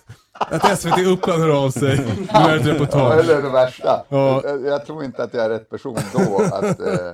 [0.50, 1.98] att SVT Uppland hör av sig
[2.34, 3.20] med ett Ja, reportage.
[3.20, 4.06] eller det värsta.
[4.10, 4.42] Ja.
[4.44, 6.80] Jag, jag tror inte att jag är rätt person då att...
[6.80, 7.12] Eh,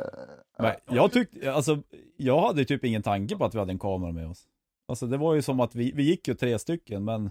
[0.59, 1.77] Men jag tyckte, alltså,
[2.17, 4.43] jag hade typ ingen tanke på att vi hade en kamera med oss.
[4.87, 7.29] Alltså det var ju som att vi, vi gick ju tre stycken, men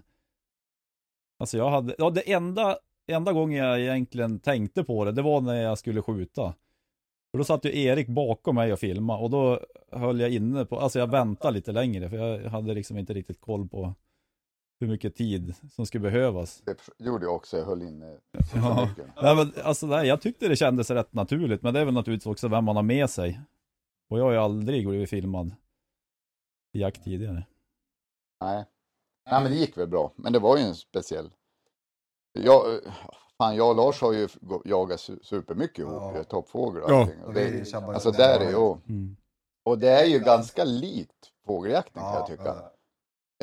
[1.41, 2.77] Alltså jag hade, ja det enda,
[3.09, 6.55] enda gången jag egentligen tänkte på det, det var när jag skulle skjuta.
[7.31, 9.61] För då satt ju Erik bakom mig och filmade och då
[9.93, 13.41] höll jag inne på, alltså jag väntade lite längre för jag hade liksom inte riktigt
[13.41, 13.95] koll på
[14.81, 16.62] hur mycket tid som skulle behövas.
[16.65, 18.19] det gjorde jag också, jag höll inne
[18.53, 18.89] så Ja.
[19.23, 22.27] Nej, men, alltså, nej, jag tyckte det kändes rätt naturligt, men det är väl naturligtvis
[22.27, 23.41] också vem man har med sig.
[24.11, 25.55] Och jag har ju aldrig blivit filmad
[26.73, 27.47] i jakt tidigare.
[28.41, 28.65] Nej.
[29.31, 30.12] Nej, men det gick väl bra.
[30.17, 31.31] Men det var ju en speciell...
[32.33, 32.93] Jag, eh,
[33.39, 34.29] fan, jag och Lars har ju
[34.65, 36.12] jagat su- supermycket ihop, Ja.
[36.17, 36.25] ja.
[36.25, 37.01] toppfågel och Ja.
[37.03, 37.21] allting.
[37.23, 38.73] Och Och det, tjabbar alltså där är ju...
[38.89, 39.17] Mm.
[39.65, 42.71] Och det är ju ganska likt fågeljakten kan Ja, jag tycka.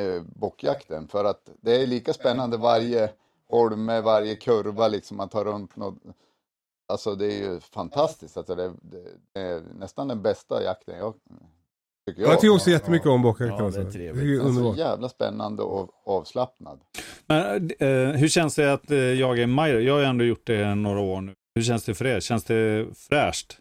[0.01, 1.07] Eh, bockjakten.
[1.07, 3.09] För att det är lika spännande varje,
[3.49, 5.95] holme, varje kurva liksom, man tar runt något.
[6.87, 8.37] Alltså det är ju fantastiskt.
[8.37, 9.03] Alltså, det, det,
[9.33, 11.13] det är nästan den bästa jakten jag
[12.07, 12.31] tycker jag.
[12.31, 13.53] Jag tycker också jättemycket om bockjakt.
[13.59, 13.81] Ja, alltså.
[13.81, 14.23] det är trevligt.
[14.25, 14.77] Det är Den är så underbart.
[14.77, 16.79] jävla spännande och avslappnad.
[17.27, 17.87] Men, eh,
[18.19, 19.71] hur känns det att eh, jaga i maj?
[19.71, 21.33] Jag har ju ändå gjort det några år nu.
[21.55, 22.19] Hur känns det för er?
[22.19, 23.57] Känns det fräscht?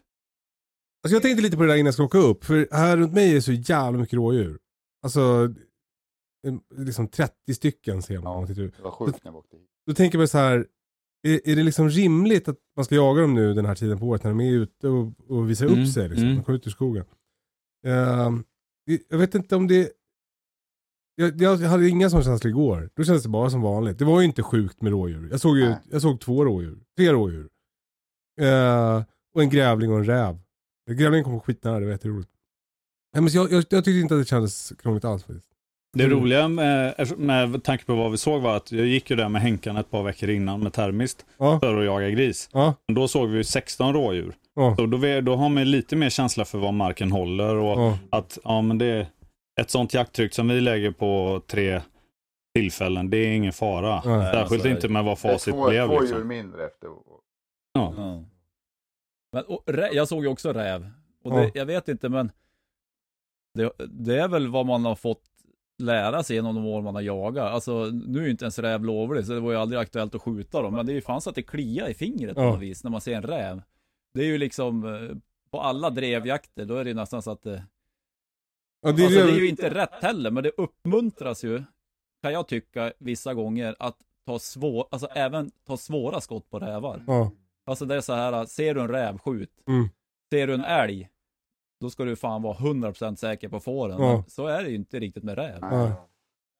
[1.03, 2.43] Alltså jag tänkte lite på det där innan jag ska åka upp.
[2.45, 4.57] För här runt mig är så jävla mycket rådjur.
[5.03, 5.49] Alltså,
[6.75, 8.43] liksom 30 stycken ser man.
[8.51, 8.57] ut.
[8.77, 9.69] Det var sjukt när jag åkte hit.
[9.87, 10.67] Då tänker man så här.
[11.27, 14.05] Är, är det liksom rimligt att man ska jaga dem nu den här tiden på
[14.05, 16.09] året när de är ute och, och visar Mm, upp sig?
[16.09, 16.23] Liksom.
[16.25, 16.35] mm.
[16.37, 17.05] De kommer ut ur skogen.
[17.85, 18.43] Ehm,
[19.09, 19.91] jag vet inte om det...
[21.15, 22.89] Jag, jag hade inga sådana känslor igår.
[22.93, 23.99] Då kändes det bara som vanligt.
[23.99, 25.27] Det var ju inte sjukt med rådjur.
[25.31, 25.77] Jag såg ju Nej.
[25.91, 26.83] jag såg två rådjur.
[26.97, 27.49] Tre rådjur.
[28.41, 29.03] Eh,
[29.35, 30.39] och en grävling och en räv.
[30.91, 32.29] Grävlingen kom skitnära, det var jätteroligt.
[33.13, 35.49] Nej, men så jag, jag, jag tyckte inte att det kändes krångligt alls faktiskt.
[35.93, 36.19] Det Mm.
[36.19, 39.41] roliga med, med tanke på vad vi såg var att jag gick ju där med
[39.41, 42.49] Henkan ett par veckor innan med termiskt Ja, för att jaga gris.
[42.53, 44.35] ja, då såg vi ju 16 rådjur.
[44.55, 44.75] ja.
[44.77, 47.97] Så då, då har man lite mer känsla för vad marken håller och ja.
[48.09, 49.07] att ja, men det är
[49.61, 51.81] ett sånt jakttryck som vi lägger på tre
[52.55, 54.01] tillfällen, det är ingen fara.
[54.05, 55.87] Nej, Särskilt alltså, inte med vad facit två, blev.
[55.87, 56.27] två djur Liksom.
[56.27, 56.87] mindre efter.
[57.73, 57.93] Ja.
[57.97, 58.23] Ja.
[59.33, 60.89] Men, och, rä- jag såg ju också räv.
[61.23, 61.35] Och Ja.
[61.37, 62.31] det, jag vet inte men
[63.53, 65.21] det, det är väl vad man har fått
[65.77, 67.51] lära sig genom de år man har jagat.
[67.53, 70.21] Alltså nu är ju inte ens räv lovlig så det var ju aldrig aktuellt att
[70.21, 70.73] skjuta dem.
[70.73, 72.49] Men det är ju fan så att det kliar i fingret på Ja.
[72.51, 73.61] något vis när man ser en räv.
[74.13, 75.17] Det är ju liksom eh,
[75.51, 77.63] på alla drevjakter då är det ju nästan så att det,
[78.81, 81.63] ja det, är alltså, det är ju inte rätt heller men det uppmuntras ju
[82.23, 87.03] kan jag tycka vissa gånger att ta svår, alltså även ta svåra skott på rävar.
[87.07, 87.31] ja.
[87.65, 89.49] Alltså det är så här, ser du en räv, skjut.
[89.67, 89.89] Mm.
[90.33, 91.09] Ser du en älg,
[91.79, 94.01] då ska du fan vara 100% säker på att få den.
[94.01, 94.23] Ja.
[94.27, 95.57] Så är det ju inte riktigt med räv.
[95.61, 96.07] Ja.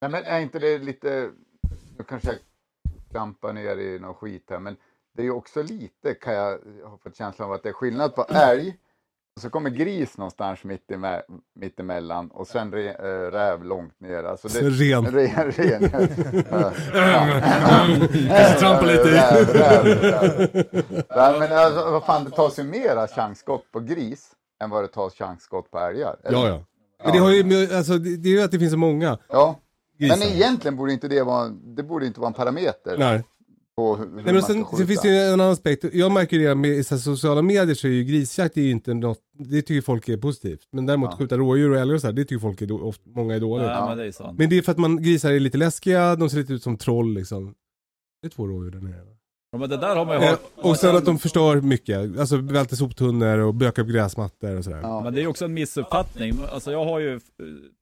[0.02, 1.30] Nej men är inte det lite,
[1.98, 2.38] nu kanske jag
[3.12, 4.76] klampar ner i någon skit här, men
[5.16, 8.16] det är ju också lite, kan jag ha fått känslan av att det är skillnad
[8.16, 8.78] på älg,
[9.36, 11.22] och så kommer gris någonstans mitt, eme,
[11.56, 14.24] mitt emellan och sen re, äh, räv långt ner.
[14.24, 15.06] Alltså det, Så ren.
[15.12, 15.84] Ren, ren.
[16.52, 16.72] Ja.
[18.28, 19.12] Kanske trampa lite i.
[19.12, 20.48] Räv, räv, räv.
[21.16, 24.32] Nej, men alltså, vad fan, det tas ju mera chansskott på gris
[24.64, 26.16] än vad det tas chansskott på älgar.
[26.24, 26.38] eller?
[26.38, 26.66] Ja, ja.
[27.04, 29.60] Men det, har ju, alltså, det, är ju att det finns så många ja.
[30.00, 30.18] grisar.
[30.18, 33.24] Men egentligen borde inte det vara, det borde inte vara en parameter Nej.
[33.76, 35.86] på hur, hur Nej, men sen, sen finns det ju en annan aspekt.
[35.94, 38.72] Jag märker det med i så här sociala medier så är ju grisjakt är ju
[38.72, 40.68] inte något, det tycker folk är positivt.
[40.72, 41.18] Men däremot Ja.
[41.18, 43.40] skjuta rådjur och älgar och så här, det tycker folk är då, ofta, många är
[43.40, 43.68] dåligt.
[43.68, 44.40] Nej, men det är sant.
[44.40, 46.78] Men det är för att man, grisar är lite läskiga, de ser lite ut som
[46.78, 47.56] troll liksom.
[48.22, 49.13] Det är två rådjur där nere.
[49.54, 50.42] Ja, men det där har man ju Eh, hört.
[50.56, 54.80] och sen att de förstör mycket, alltså välter soptunnor och bökar upp gräsmattor och sådär.
[54.82, 55.02] Ja.
[55.02, 56.34] Men det är ju också en missuppfattning.
[56.52, 57.20] Alltså jag har ju eh,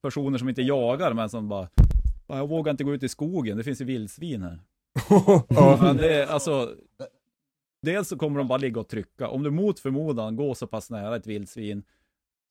[0.02, 1.68] personer som inte jagar men som bara
[2.28, 4.60] "Fan, jag vågar inte gå ut i skogen, det finns ju vildsvin här.
[5.50, 5.78] ja.
[5.82, 6.70] Men det är alltså
[7.82, 9.28] Dels så kommer de bara ligga och trycka.
[9.28, 11.84] Om du mot förmodan går så pass nära ett vildsvin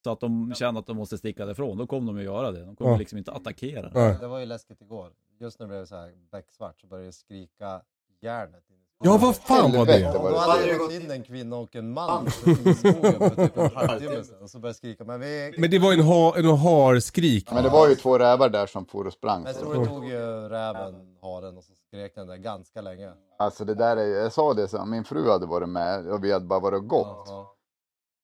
[0.04, 2.60] så att de känner att de måste sticka därifrån, då kommer de ju göra det.
[2.64, 2.96] De kommer Ja.
[2.98, 3.90] liksom inte attackera.
[3.94, 4.16] Ja.
[4.20, 5.10] Det var ju läskigt igår.
[5.40, 7.80] Just när det blev så här becksvart så började det skrika
[8.22, 8.64] järnet.
[9.04, 10.12] Ja, vad fan var det?
[10.12, 12.30] Då hade det gått in en kvinna och en man i
[12.74, 15.04] skogen för typ en halvtimme sedan och så började skrika.
[15.04, 15.54] Men vi...
[15.58, 17.52] Men det var en, ha, en harskrik.
[17.52, 19.42] Men det var ju två rävar där som for och sprang.
[19.42, 23.10] Men jag tror det tog ju räven, haren och så skrek den där ganska länge.
[23.38, 26.24] Alltså det där är ju, jag sa det, så min fru hade varit med och
[26.24, 27.24] vi hade bara varit och gått.
[27.26, 27.54] Ja.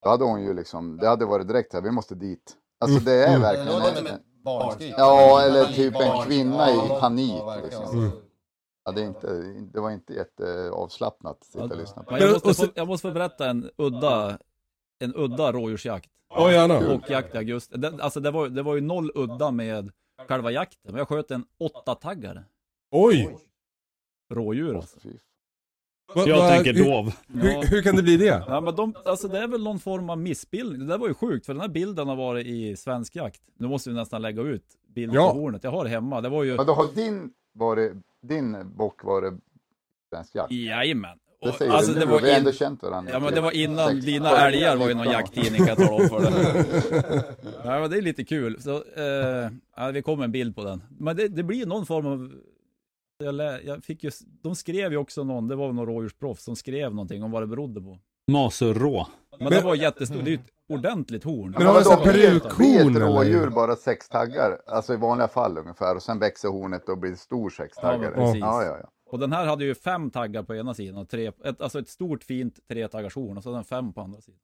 [0.04, 2.54] Då hade hon ju liksom, det hade varit direkt här, vi måste dit.
[2.80, 3.40] Alltså det är Mm.
[3.42, 4.94] Verkligen som en, barnskrik.
[4.96, 7.34] Ja, eller typ en kvinna i Ja, panik.
[7.46, 7.56] ja.
[7.64, 8.12] Liksom.
[8.86, 9.26] Ja, det, är inte,
[9.72, 12.18] det var inte jätteavslappnat att sitta och lyssna på.
[12.18, 14.38] Jag, måste få, jag måste få berätta en udda,
[14.98, 16.10] en udda rådjursjakt.
[16.28, 16.78] Ja, gärna.
[16.94, 17.78] Och jakt i augusti.
[17.78, 19.90] Det, alltså det var, det var ju noll udda med
[20.28, 20.92] själva jakten.
[20.92, 22.44] Men jag sköt en åtta taggare
[22.90, 23.36] Oj!
[24.34, 24.98] rådjur alltså.
[26.14, 27.12] Jag va- tänker hur, dov.
[27.28, 28.44] hur, hur kan det bli det?
[28.48, 30.80] Ja men de, alltså det är väl någon form av missbildning.
[30.80, 33.40] Det där var ju sjukt för den här bilden har varit i svensk jakt.
[33.58, 35.32] Nu måste vi nästan lägga ut bilden Ja.
[35.32, 35.64] på hornet.
[35.64, 36.20] Jag har det hemma.
[36.20, 39.34] Det var ju, Men då har din, varit, din bock varit
[40.12, 40.52] svensk jakt?
[40.52, 41.18] jajamän.
[41.40, 43.12] Det säger alltså du det var vi har ändå känt varandra.
[43.12, 45.12] ja men det var innan Sex- dina älgar var ju någon Ja.
[45.12, 46.64] jakttidning kan jag tala om för dig.
[47.64, 48.60] Ja men det är lite kul.
[48.62, 50.82] Så, eh, ja, vi kommer en bild på den.
[50.98, 52.32] Men det, det blir någon form av
[53.24, 54.10] jag, lä, jag fick ju,
[54.42, 57.46] de skrev ju också någon, det var någon rådjursproffs som skrev någonting om vad det
[57.46, 57.98] berodde på.
[58.32, 59.06] Masurrå.
[59.38, 61.54] Men, det var jättestort, det är ju ett ordentligt horn.
[61.58, 63.00] Men har blir- perukhorn, eller?
[63.06, 64.58] rådjur bara sex taggar?
[64.66, 65.96] Alltså i vanliga fall ungefär.
[65.96, 67.94] Och sen växer hornet och blir stor sextaggare.
[68.04, 68.40] Ja, men precis.
[68.40, 68.88] ja, ja, ja.
[69.10, 71.88] Och den här hade ju fem taggar på ena sidan och tre, ett, alltså ett
[71.88, 74.40] stort fint tretaggars horn och så den fem på andra sidan.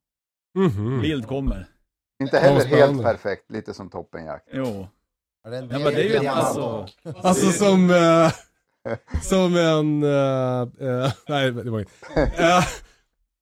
[0.55, 1.01] Mhm.
[1.01, 1.66] Bild kommer.
[2.23, 4.49] Inte heller helt perfekt, lite som toppenjakt.
[4.53, 4.87] Jo.
[5.45, 6.87] Ja men det är ju alltså,
[7.23, 7.90] Alltså som...
[7.90, 8.33] eh,
[9.23, 10.03] som en...
[10.03, 11.92] eh, eh, nej, det var inget.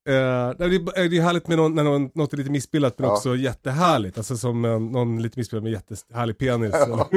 [0.09, 2.51] Eh, eh, nej, det, är, det är härligt med någon, när någon, något är lite
[2.51, 3.13] missbildat men Ja.
[3.17, 4.19] också jättehärligt.
[4.19, 6.75] Alltså som en, någon lite missbildad med jättehärlig penis.
[6.75, 7.09] Ja.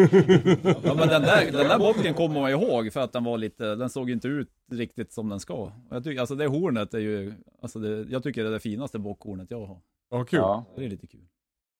[0.83, 3.75] Ja men den där, den där bocken kommer man ihåg för att den var lite,
[3.75, 5.71] den såg inte ut riktigt som den ska.
[5.91, 8.99] Jag tycker, alltså det hornet är ju, alltså det, jag tycker det är det finaste
[8.99, 9.77] bockhornet jag har.
[10.11, 10.39] Ja, kul.
[10.39, 10.65] Ja.
[10.77, 11.21] Det är lite kul.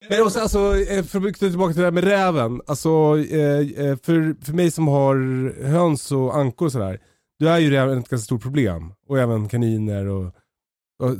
[0.10, 2.62] Men också, alltså, eh, för att knyta tillbaka till det här med räven.
[2.68, 5.16] Alltså, eh, eh, för, för mig som har
[5.64, 7.00] höns och ankor och sådär.
[7.40, 8.94] Då är ju räven ett ganska stort problem.
[9.08, 10.36] Och även kaniner och...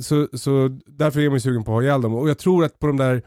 [0.00, 2.14] så, så därför är man ju sugen på att ha ihjäl dem.
[2.14, 3.22] Och jag tror att på de där...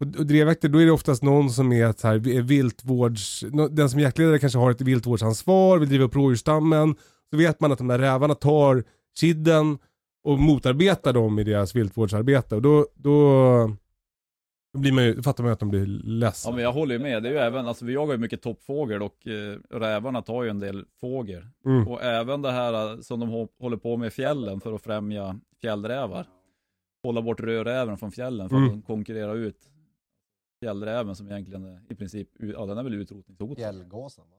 [0.00, 3.44] Och och drevjakter, då är det oftast någon som är så här vi- viltvårds...
[3.70, 6.94] Den som är jaktledare kanske har ett viltvårdsansvar, vill driva upp rådjursstammen.
[7.30, 8.84] Så vet man att de där rävarna tar
[9.20, 9.78] kidden
[10.24, 12.54] och motarbetar dem i deras viltvårdsarbete.
[12.54, 13.22] Och då, då,
[14.78, 16.52] blir man ju, fattar man ju att de blir Ja ledsna.
[16.52, 19.02] men jag håller ju med, det är ju även, alltså vi jagar ju mycket toppfågel
[19.02, 21.42] och eh, rävarna tar ju en del fågel.
[21.66, 21.88] Mm.
[21.88, 24.82] Och även det här eh, som de hå- håller på med i fjällen för att
[24.82, 26.26] främja fjällrävar.
[27.02, 28.72] Hålla bort rödräven från fjällen för att Mm.
[28.72, 29.70] de konkurrerar ut
[30.62, 33.56] fjällräven som egentligen är i princip, ja den är väl utrotningshotad.
[33.56, 34.36] Fjällgåsen va?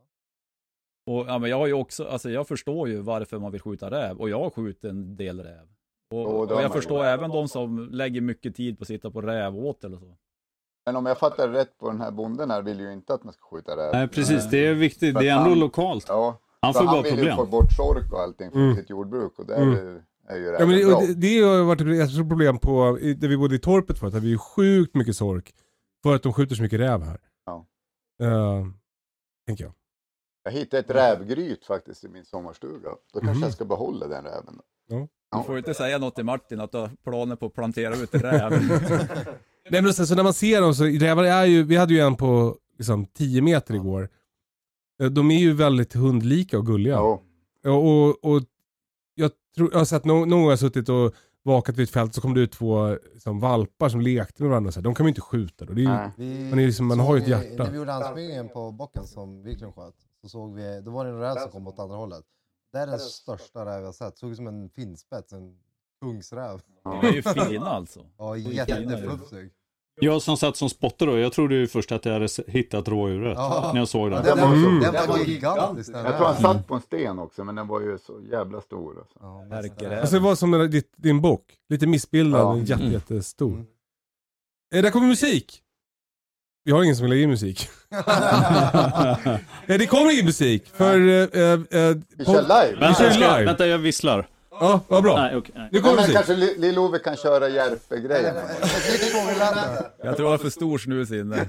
[1.14, 3.92] Och ja, men jag har ju också, alltså jag förstår ju varför man vill skjuta
[3.92, 5.68] räv och jag har skjutit en del räv.
[6.12, 9.22] Och, har och jag förstår även de som lägger mycket tid på att sitta på
[9.22, 10.16] rävåtel och så.
[10.86, 13.34] Men om jag fattar rätt på den här bonden här vill ju inte att man
[13.34, 13.90] ska skjuta räv.
[13.94, 14.50] Nej, precis.
[14.50, 15.14] Det är viktigt.
[15.14, 16.06] För Det är ändå han- lokalt.
[16.08, 17.36] Ja, Han får han bara vill ju problem.
[17.38, 18.76] få bort sork och allting från Mm.
[18.76, 19.74] sitt jordbruk och där Mm.
[19.74, 21.00] är, är ju Ja, men det, bra.
[21.00, 24.20] det, det har varit ett jättestort problem på, där vi bodde i torpet förut, där
[24.20, 25.54] vi är sjukt mycket sork.
[26.04, 27.20] För att de skjuter så mycket räv här.
[27.46, 27.66] Ja.
[28.24, 28.68] Uh,
[29.48, 29.74] tänker jag.
[30.44, 32.90] Jag hittade ett rävgryt faktiskt i min sommarstuga.
[33.14, 33.44] Då kanske Mhm.
[33.44, 34.60] jag ska behålla den räven.
[35.38, 38.14] Du får inte säga något till Martin att du har planer på att plantera ut
[38.14, 38.52] en räv.
[39.70, 42.00] Nej men sen, så när man ser dem så, rävar är ju, vi hade ju
[42.00, 44.10] en på liksom 10 meter igår.
[45.02, 46.94] Eh, De är ju väldigt hundlika och gulliga.
[46.94, 47.22] Ja.
[47.66, 48.42] Och, och, och
[49.56, 52.34] tror, jag har sett någon, någon har suttit och vakat vid ett fält så kom
[52.34, 54.72] det ut två liksom, valpar som lekte med varandra.
[54.72, 54.84] Så här.
[54.84, 55.74] De kan man ju inte skjuta då.
[55.74, 56.12] Det är ju, Nej.
[56.18, 57.64] Vi Man är liksom- man har ju ett hjärta.
[57.64, 61.12] När vi gjorde ansmygningen på bocken som Wiklund sköt, så såg vi, då var det
[61.12, 62.24] en räv som kom åt andra hållet.
[62.72, 65.58] Det är den största räv jag sett, såg ut som en finspets, en
[66.02, 66.62] kungsräv.
[66.84, 68.06] De är ju fina alltså.
[68.18, 69.50] Ja, jättefluffig.
[70.02, 73.34] Jag som satt som spotter då, jag trodde ju först att jag hade hittat rådjuret
[73.38, 73.72] Ja.
[73.74, 74.24] när jag såg Ja, den.
[74.26, 77.20] den, Den var så- den var gigantisk den Jag tror han satt på en sten
[77.20, 79.00] också, men den var ju så jävla stor.
[79.00, 79.18] Alltså.
[79.22, 80.00] Ja, Ärkeräv.
[80.00, 81.44] alltså, det var som ditt, din bock.
[81.70, 82.58] Lite missbildad, Ja.
[82.58, 82.92] jätte, Mm.
[82.94, 83.54] jättestor.
[83.54, 83.66] Mm.
[84.76, 85.62] Eh, där kommer musik.
[86.66, 87.70] Vi har ingen som vill lägga in musik.
[89.68, 90.68] Eh, det kommer ingen musik.
[90.74, 91.00] För...
[91.00, 92.88] Eh, eh, eh, Vi på- kör live.
[92.88, 93.46] Vi kör live.
[93.46, 94.28] vänta, jag visslar.
[94.60, 95.16] Ja, vad bra.
[95.18, 95.54] Nej, okej.
[95.58, 95.70] nej.
[95.72, 96.16] Nu Men, kommer musik.
[96.16, 98.36] kanske Li- Lill-Ove kan köra Järpe-grejen.
[100.04, 101.36] Jag tror jag har för stor snus inne.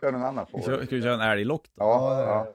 [0.00, 0.86] Kör någon annan Ska fågel.
[0.90, 1.70] vi köra en älglock då?
[1.84, 2.46] Ja, ja.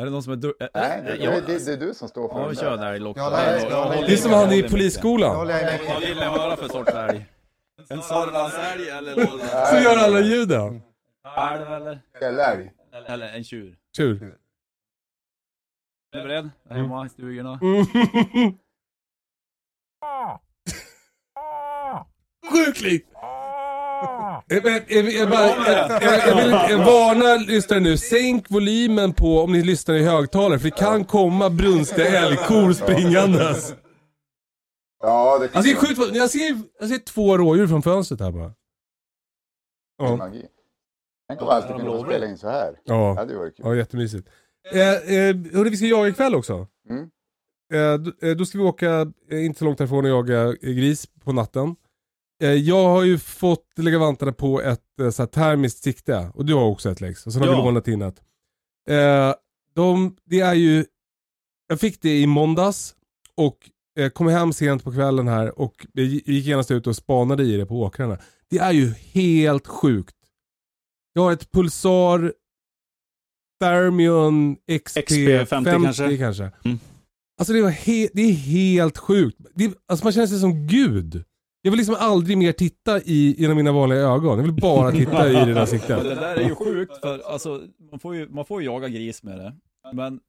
[0.00, 2.08] Är det någon som är du- äh, Nej, det, ja, det, det, är du som
[2.08, 3.16] står för Ja, den vi kör en älglock.
[3.18, 5.36] Ja, det är- som han i polisskolan.
[5.36, 5.46] Vad
[6.00, 7.26] vill ni höra för sorts älg?
[7.88, 9.14] En Sörmlandsälg eller
[9.66, 10.82] Så gör alla ljuden.
[11.52, 12.00] älg eller?
[12.18, 12.70] Fjällälg.
[13.06, 13.76] Eller en tjur?
[13.96, 14.32] Kul.
[16.14, 16.50] Är du beredd?
[16.68, 17.60] Där hemma i stugorna?
[22.52, 23.08] Sjukt likt!
[24.46, 29.52] Jag, jag, jag, jag, jag, jag, jag jag varna lyssnare nu, sänk volymen på om
[29.52, 33.74] ni lyssnar i högtalare för det kan komma brunstiga älgkor springandes.
[35.02, 38.20] Ja, det kan Alltså det är sjukt, jag ser, jag ser två rådjur från fönstret
[38.20, 38.54] här bara.
[39.98, 40.30] Ja.
[41.28, 42.72] Tänk om vi alltid kunde spela in så här.
[42.72, 43.66] Det ja, hade ju varit kul.
[43.66, 44.28] ja jättemysigt.
[44.72, 46.66] Eh, eh, hörru, vi ska jaga ikväll också.
[46.90, 47.02] Mm.
[47.74, 50.52] Eh, då, eh, då ska vi åka eh, inte så långt härifrån och jaga eh,
[50.72, 51.76] gris på natten.
[52.64, 56.54] Jag har ju fått lägga vantarna på ett eh, så här termiskt sikte och du
[56.54, 57.26] har också ett Lex.
[57.26, 57.64] Och sen har vi Ja.
[57.64, 58.22] lånat in ett.
[59.74, 60.84] De, det är ju,
[61.68, 62.94] jag fick det i måndags
[63.34, 63.70] och
[64.12, 67.80] kom hem sent på kvällen här och gick genast ut och spanade i det på
[67.82, 68.18] åkrarna.
[68.50, 70.16] Det är ju helt sjukt.
[71.12, 72.32] Jag har ett Pulsar
[73.60, 75.14] Thermion XP, XP
[75.48, 76.18] 50 50 kanske.
[76.18, 76.42] kanske.
[76.64, 76.78] Mm.
[77.38, 79.38] Alltså det, var he- det är helt sjukt.
[79.54, 81.24] Det, är- alltså man känner sig som gud.
[81.62, 84.38] Jag vill liksom aldrig mer titta i, genom mina vanliga ögon.
[84.38, 86.02] Jag vill bara titta i det där Men siktet.
[86.04, 89.22] det där är ju sjukt för alltså, man får ju, man får ju jaga gris
[89.22, 89.54] med det.
[89.92, 90.20] Men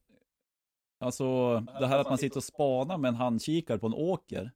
[1.00, 4.52] alltså det här att man sitter och spanar med en handkikare på en åker.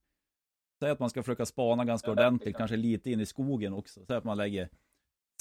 [0.81, 4.05] Säg att man ska försöka spana ganska ordentligt, kanske lite in i skogen också.
[4.07, 4.69] Säg att man lägger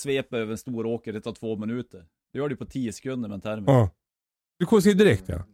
[0.00, 2.06] svep över en stor åker, det tar två minuter.
[2.32, 3.68] Du gör det på 10 sekunder med en termos.
[3.68, 3.90] Ja.
[4.58, 5.44] Du ser direkt ja.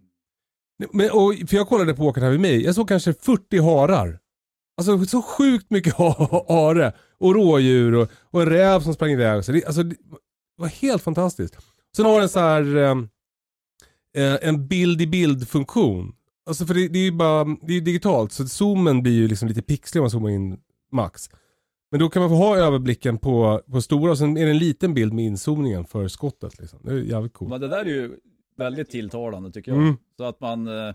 [0.92, 2.64] Men, och, för jag kollade på åkern här vid mig.
[2.64, 4.18] Jag såg kanske 40 harar.
[4.76, 5.94] Alltså så sjukt mycket
[6.48, 6.92] hare.
[7.18, 9.44] Och rådjur och, och en räv som sprang iväg.
[9.44, 9.96] Så det, alltså, det
[10.56, 11.56] var helt fantastiskt.
[11.96, 12.76] Sen har den så här...
[12.76, 13.08] Ehm,
[14.16, 16.12] eh, en bild-i-bild-funktion.
[16.46, 19.48] Alltså för det, det är ju bara, det är digitalt så zoomen blir ju liksom
[19.48, 20.58] lite pixlig om man zoomar in
[20.92, 21.30] max.
[21.90, 24.58] Men då kan man få ha överblicken på, på stora och sen är det en
[24.58, 26.60] liten bild med inzoomningen för skottet.
[26.60, 26.78] Liksom.
[26.82, 27.50] Det är jävligt coolt.
[27.50, 28.16] Men det där är ju
[28.58, 29.80] väldigt tilltalande tycker jag.
[29.80, 29.96] Mm.
[30.16, 30.94] Så att man, eh,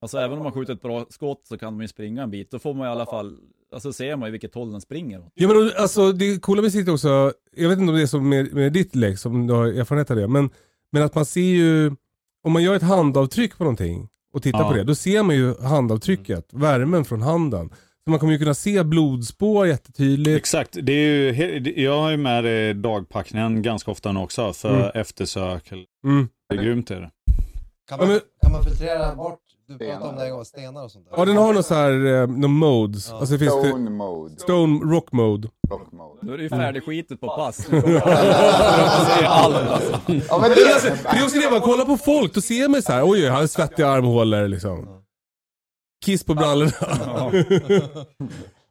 [0.00, 2.50] alltså även om man skjuter ett bra skott så kan man ju springa en bit.
[2.50, 3.38] Då får man i alla fall,
[3.72, 5.32] alltså ser man ju vilket håll den springer åt.
[5.34, 8.28] Ja men alltså det coola med sitt också, jag vet inte om det är som
[8.28, 10.50] med, med ditt lägg, som du har erfarenhet av det, men,
[10.92, 11.92] men att man ser ju,
[12.42, 14.68] om man gör ett handavtryck på någonting och tittar Ja.
[14.70, 17.70] på det, då ser man ju handavtrycket, värmen från handen.
[18.06, 20.36] Så man kommer ju kunna se blodspår jättetydligt.
[20.38, 24.52] Exakt, det är ju, jag har ju med det i dagpackningen ganska ofta nu också
[24.52, 24.90] för Mm.
[24.94, 25.72] eftersök.
[26.04, 26.28] Mm.
[26.48, 27.00] Det är grymt är det.
[27.00, 27.10] Kan
[27.88, 29.38] Ja, man, men- kan man filtrera bort,
[29.68, 31.18] du pratade om det gång, stenar och sånt där?
[31.18, 31.90] Ja den har någon så här,
[32.22, 33.08] eh, någon modes.
[33.10, 33.18] Ja.
[33.18, 35.48] Alltså det finns det, Stone mode, Stone Rock Mode.
[35.70, 36.18] rock mode.
[36.22, 37.66] Då är det ju färdigskitet på pass.
[40.28, 40.60] Ja, men det
[41.20, 43.46] är också det, man kollar på folk, då ser man så här, oj han har
[43.46, 44.88] svettiga armhålor liksom.
[46.04, 46.70] Kiss på brallorna.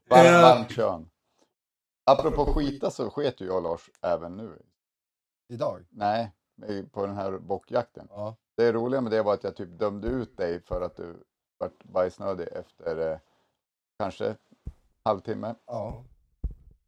[0.10, 0.42] varmt, Eh.
[0.42, 1.10] varmt kön.
[2.06, 4.62] Apropå skita så sket ju jag och Lars även nu.
[5.50, 5.86] Idag?
[5.90, 6.32] Nej,
[6.92, 8.08] på den här bockjakten.
[8.10, 8.36] Ja.
[8.58, 11.24] Det roliga med det var att jag typ dömde ut dig för att du
[11.58, 13.18] vart bajsnödig efter eh,
[14.00, 14.36] kanske
[15.06, 15.56] halvtimme.
[15.66, 16.04] Ja.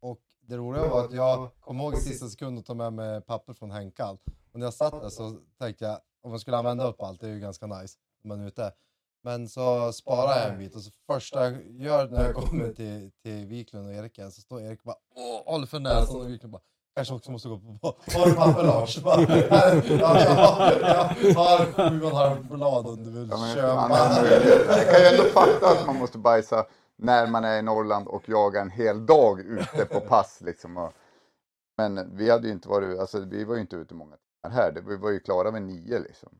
[0.00, 3.20] Och det roliga var att jag kom ihåg i sista sekund att ta med mig
[3.20, 4.18] papper från Henkan.
[4.52, 7.26] Och när jag satt där så tänkte jag, om man skulle använda upp allt, det
[7.26, 8.72] är ju ganska nice när man är ute.
[9.26, 13.10] Men så sparar jag en bit och så första jag gör när jag kommer till,
[13.22, 16.62] till Wiklund och Erik så står Erik bara åh, håller för näsan och Wiklund bara
[16.96, 17.96] Kanske också måste gå på...
[18.18, 18.98] Har du papper Lars?
[19.02, 19.38] Bara, ja,
[19.90, 24.24] ja, jag har sju och en halv blad om du vill Ja, köpa.
[24.76, 28.28] Jag kan ju ändå fatta att man måste bajsa när man är i Norrland och
[28.28, 30.76] jagar en hel dag ute på pass liksom.
[30.76, 30.92] Och,
[31.76, 34.72] men vi hade ju inte varit, alltså vi var ju inte ute många timmar här.
[34.72, 36.38] Det- Vi var ju klara vid nio liksom.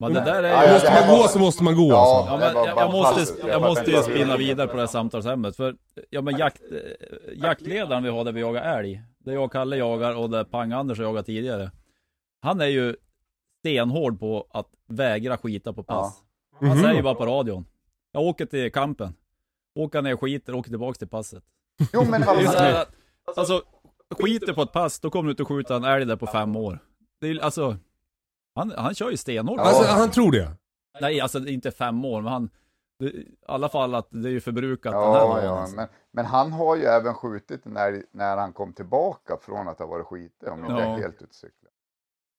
[0.00, 0.72] Men det där är ja, ju...
[0.72, 2.32] Måste man gå så måste man gå Ja, alltså.
[2.32, 5.56] Ja, men jag, jag, måste, jag måste ju spinna vidare på det här samtalsämnet.
[5.56, 5.76] För
[6.10, 6.78] ja, men jakt, eh,
[7.42, 10.98] jaktledaren vi har där vi jagar älg, där jag och Kalle jagar och där Pang-Anders
[10.98, 11.70] har jagat tidigare.
[12.40, 12.96] Han är ju
[13.60, 16.18] stenhård på att vägra skita på pass.
[16.60, 16.82] Han Mhm.
[16.82, 17.64] säger bara på radion.
[18.12, 19.14] Jag åker till kampen.
[19.74, 21.44] Åker ner och skiter, åker tillbaks till passet.
[21.92, 22.82] Jo men vad Det är så här fan.
[23.26, 23.62] att, alltså,
[24.22, 26.56] skiter på ett pass, då kommer du inte att skjuta en älg där på fem
[26.56, 26.78] år.
[27.20, 27.76] Det är ju- alltså,
[28.58, 29.60] han, han kör ju stenhårt.
[29.60, 30.50] Alltså han tror det.
[31.00, 32.50] Nej, alltså inte fem år, men han,
[32.98, 35.44] det, i alla fall att det är ju förbrukat den här Ja, dagen.
[35.44, 35.76] ja, alltså.
[35.76, 39.86] men, men han har ju även skjutit när, när han kom tillbaka från att ha
[39.86, 40.80] varit skitig, om inte Ja.
[40.80, 41.26] är helt ute.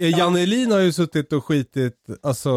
[0.01, 2.49] Eh, Janne Elin har ju suttit och skitit, alltså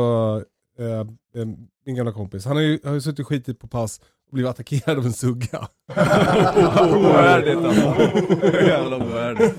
[0.79, 1.46] eh, eh,
[1.87, 4.51] min gamla kompis, han har ju, har ju suttit och skitit på pass och blivit
[4.51, 5.68] attackerad av en sugga.
[6.81, 8.03] Ovärdigt alltså.
[8.66, 9.55] Jävla ovärdigt.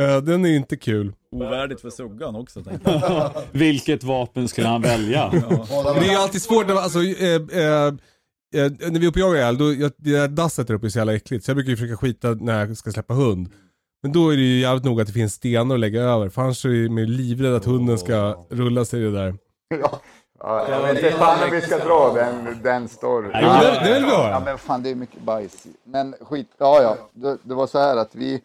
[0.00, 1.12] Eh, den är inte kul.
[1.32, 3.30] Ovärdigt för suggan också tänkte jag.
[3.52, 5.32] Vilket vapen skulle han välja?
[5.70, 7.86] Båda Det är alltid svårt när man, alltså, eh, eh,
[8.64, 10.86] eh, när vi är uppe och jagar älg, då, jag, det där dasset där uppe
[10.86, 11.44] är så jävla äckligt.
[11.44, 13.48] Så jag brukar ju försöka skita när jag ska släppa hund.
[14.02, 16.28] Men då är det ju jävligt noga att det finns stenar att lägga över.
[16.28, 19.34] För annars är ju livrädd att hunden ska rulla sig i det där.
[19.80, 20.00] Ja.
[20.40, 23.30] Ja, jag vet inte fan om vi ska dra den, den storyn.
[23.32, 24.40] Nej, Ja, det, det vill vi Ja höra.
[24.44, 25.66] men fan det är mycket bajs.
[25.84, 26.96] Men skit, ja ja.
[27.12, 28.40] Det, det var så här att vi,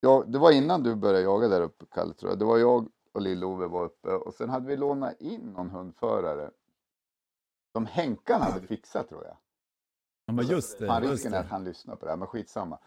[0.00, 2.38] ja, det var innan du började jaga där uppe Kalle tror jag.
[2.38, 6.50] Det var jag och Lill-Ove var uppe och sen hade vi lånat in någon hundförare.
[7.72, 9.36] Som Henkan hade fixat tror jag.
[10.26, 10.86] Ja, men just det.
[10.86, 12.78] Just risken är att han lyssnar på det här, men skitsamma.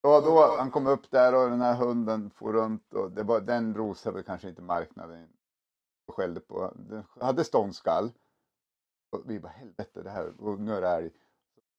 [0.00, 3.40] Och då, han kom upp där och den här hunden for runt och det var,
[3.40, 5.28] den rosade väl kanske inte marknaden.
[6.06, 8.12] Och skällde på, den hade ståndskall.
[9.12, 11.10] Och vi bara helvete det här, och nu är det älg.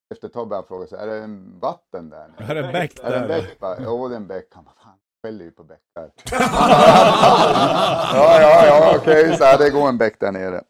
[0.09, 2.33] Efter började han fråga sig, är det en vatten där?
[2.37, 3.41] Är det en bäck Är det en där?
[3.41, 3.59] bäck?
[3.59, 4.47] Bara, Jo, det är en bäck.
[4.51, 6.11] Han bara, fan, skäller ju på bäckar.
[8.13, 10.63] ja, ja, ja, okej, så här, det går en bäck där nere.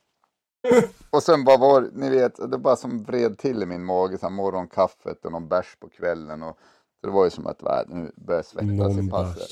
[1.09, 4.25] Och sen vad var ni vet, det bara som vred till i min mage, så
[4.25, 6.43] här, morgonkaffet och någon bärs på kvällen.
[6.43, 6.57] Och,
[7.01, 9.49] så det var ju som att va, nu börjar jag svettas i passet.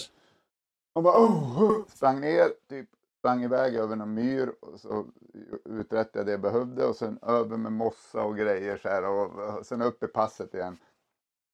[0.96, 2.90] Och bara, oh, sprang ner, typ
[3.28, 5.06] sprang iväg över någon myr och så
[5.66, 9.58] uträttade jag det jag behövde och sen över med mossa och grejer så här och,
[9.58, 10.78] och sen upp i passet igen.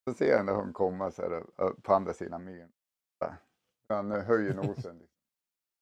[0.08, 1.43] Så ser jag när hon kommer så här
[1.82, 2.70] på andra sidan myren.
[3.89, 5.02] Han höjer nosen.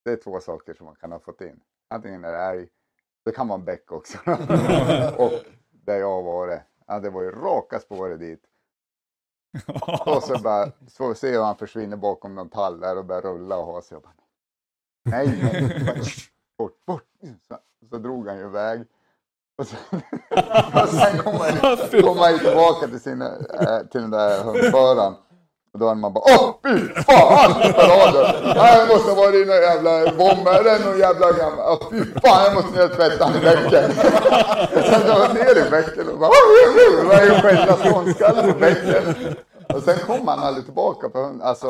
[0.04, 1.60] Det är två saker som man kan ha fått in.
[1.88, 2.70] Antingen är det älg,
[3.26, 4.18] det kan vara en bäck också.
[5.18, 5.32] och
[5.70, 6.62] där jag har varit.
[6.88, 8.44] Ja, det var ju raka spåret dit.
[10.06, 13.58] Och så bara, så ser jag han försvinner bakom någon tall där och börjar rulla
[13.58, 13.96] och ha sig.
[13.96, 14.21] Jag bara,
[15.04, 16.06] nej, nej,
[16.58, 17.04] bort, bort.
[17.48, 17.58] Så,
[17.90, 18.86] så drog han ju iväg.
[19.58, 19.80] Och sen,
[20.84, 23.26] och sen kom han, kom han tillbaka till, sina,
[23.60, 25.14] äh, till den där hundföraren.
[25.74, 27.52] Och då hade man bara åh fy fan!
[28.56, 31.60] Nej, jag måste ha varit någon jävla bomber eller någon jävla gammal.
[31.68, 33.92] Åh, fy fan jag måste ner och tvätta i bäcken.
[34.90, 36.32] Sen då var jag ner i bäcken och bara
[36.98, 39.36] det var ju skälla ståndskallar på bäcken.
[39.76, 41.42] Och sen kom han aldrig tillbaka på hund.
[41.42, 41.68] Alltså,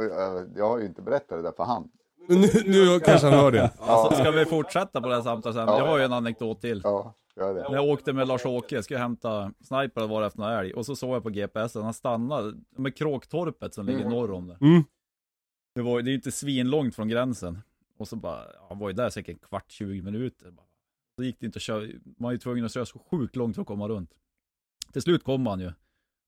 [0.00, 1.88] eh, jag har ju inte berättat det där för han.
[2.28, 3.70] Nu, nu kanske han hör det.
[3.78, 5.68] Alltså, ska vi fortsätta på det här samtalet sen?
[5.68, 6.80] Jag har ju en anekdot till.
[6.84, 7.62] Ja, gör det.
[7.62, 10.74] När jag åkte med Lars-Åke, skulle hämta sniper och var efter någon älg.
[10.74, 14.58] Och så såg jag på GPSen, han stannade med Kråktorpet som ligger norr om det.
[14.60, 14.84] Mm.
[15.74, 17.58] Det, var, det är ju inte svinlångt från gränsen.
[17.98, 20.52] Och så bara, han var ju där säkert en kvart, 20 minuter.
[21.16, 23.54] Så gick det inte att köra, man var ju tvungen att köra så sjukt långt
[23.54, 24.10] för att komma runt.
[24.92, 25.72] Till slut kom han ju.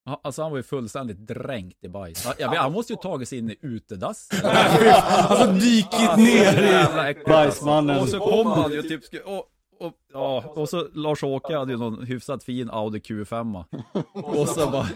[0.07, 2.25] Ja, Alltså han var ju fullständigt dränkt i bajs.
[2.27, 4.29] Han, jag vet, han måste ju tagit sig in i utedass.
[4.43, 7.09] Alltså dykit ner i...
[7.11, 7.99] Äckligt, Bajsmannen.
[7.99, 8.19] alltså.
[8.19, 9.45] Och så kom han ju typ, sk- och,
[9.87, 13.65] och, ja, och så Lars-Åke hade ju någon hyfsat fin Audi Q5.
[14.13, 14.87] Och så bara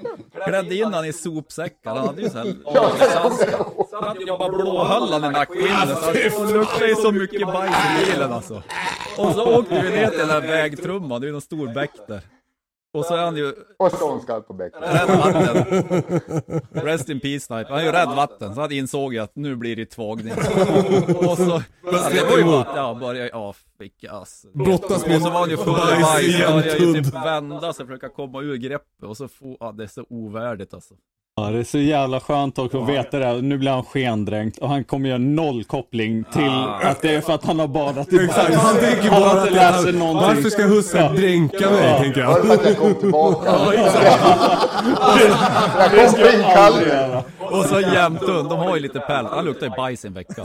[0.47, 1.95] klädde in han i sopsäckar.
[1.97, 2.55] Han hade ju såhär
[3.93, 5.87] han hade ju bara blåhöll han i nackskinnen.
[6.33, 8.63] Så han luktade ju så mycket bajs i bilen alltså.
[9.19, 11.91] Och så åkte vi ner till den här vägtrumman, det är ju någon stor bäck
[12.09, 12.21] där.
[12.93, 14.81] Och så är han ju Och ståndskall på bäcken.
[14.83, 15.81] rädd vatten.
[16.73, 17.71] Rest in peace Sniper.
[17.71, 20.33] Han är ju rädd vatten, så han insåg ju att nu blir det tvagning.
[21.17, 24.47] Och så, ja, det var ju bara, ja, började, ja, fick ass.
[24.53, 27.87] Brottas med Och så var han ju full av bajs började ju typ vända sig,
[27.87, 29.03] försöka komma ur greppet.
[29.03, 30.95] Och så få, ja, det är så ovärdigt alltså.
[31.37, 33.25] Ja, det är så jävla skönt också att veta det.
[33.27, 33.43] här.
[33.43, 37.33] Nu blir han skendränkt och han kommer göra noll koppling till att det är för
[37.35, 39.59] att han har badat i Exakt, han tänker Han bara har att sig
[39.93, 40.29] han, någonting.
[40.29, 42.47] varför ska husse dränka mig, tänker Var det jag.
[42.47, 43.51] för att jag kom tillbaka?
[45.97, 47.23] jag kom inkallad.
[47.39, 49.29] Och så Jämthund, de har ju lite päls.
[49.31, 50.43] Han luktar ju bajs en vecka.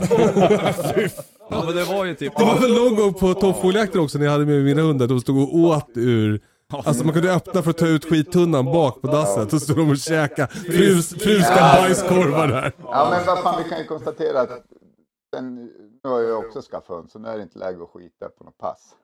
[1.50, 2.32] Ja men det var ju typ...
[2.38, 5.20] Det var väl någon gång på toppfågeljakten också när jag hade med mina hundar, de
[5.20, 6.40] stod och åt ur
[6.72, 9.90] Alltså man kunde öppna för att ta ut skittunnan bak på dasset, så stod de
[9.90, 12.72] och käkade frus, bajskorvar där.
[12.78, 14.50] Ja men vad fan vi kan ju konstatera att
[15.34, 15.54] sen,
[16.04, 18.44] nu har jag också skaffat hund så nu är det inte läge att skita på
[18.44, 18.94] något pass.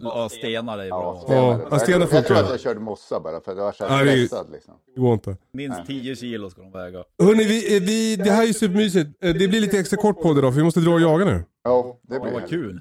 [0.00, 1.20] Ja, stenar är Ja, bra.
[1.24, 1.66] stenar.
[1.70, 2.42] ja, stenar jag, jag tror funkar.
[2.44, 4.74] att jag körde mossa bara för att jag var så Ja, här stressad liksom.
[4.94, 5.36] Det går inte.
[5.52, 7.04] Minst 10 kilo ska de väga.
[7.22, 9.24] Hörni, vi, eh, vi, det här är ju supermysigt.
[9.24, 11.24] Eh, Det blir lite extra kort på det då, för vi måste dra och jaga
[11.24, 11.44] nu.
[11.64, 12.48] Ja, det Ja, blir vad det.
[12.48, 12.80] kul.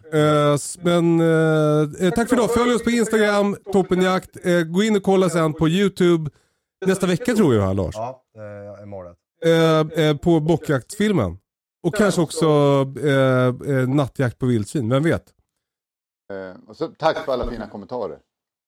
[0.56, 2.54] S- men eh, tack för idag.
[2.54, 4.46] Följ oss på Instagram, toppenjakt.
[4.46, 6.30] Eh, gå in och kolla sen på YouTube
[6.86, 7.96] nästa vecka tror jag, Lars.
[7.96, 8.24] Ja,
[8.86, 9.18] målet.
[9.98, 11.38] Eh, på bockjaktsfilmen.
[11.84, 12.48] Och kanske också
[13.88, 15.24] nattjakt på vildsvin, vem vet?
[16.32, 18.20] Eh, och så, tack för alla fina kommentarer,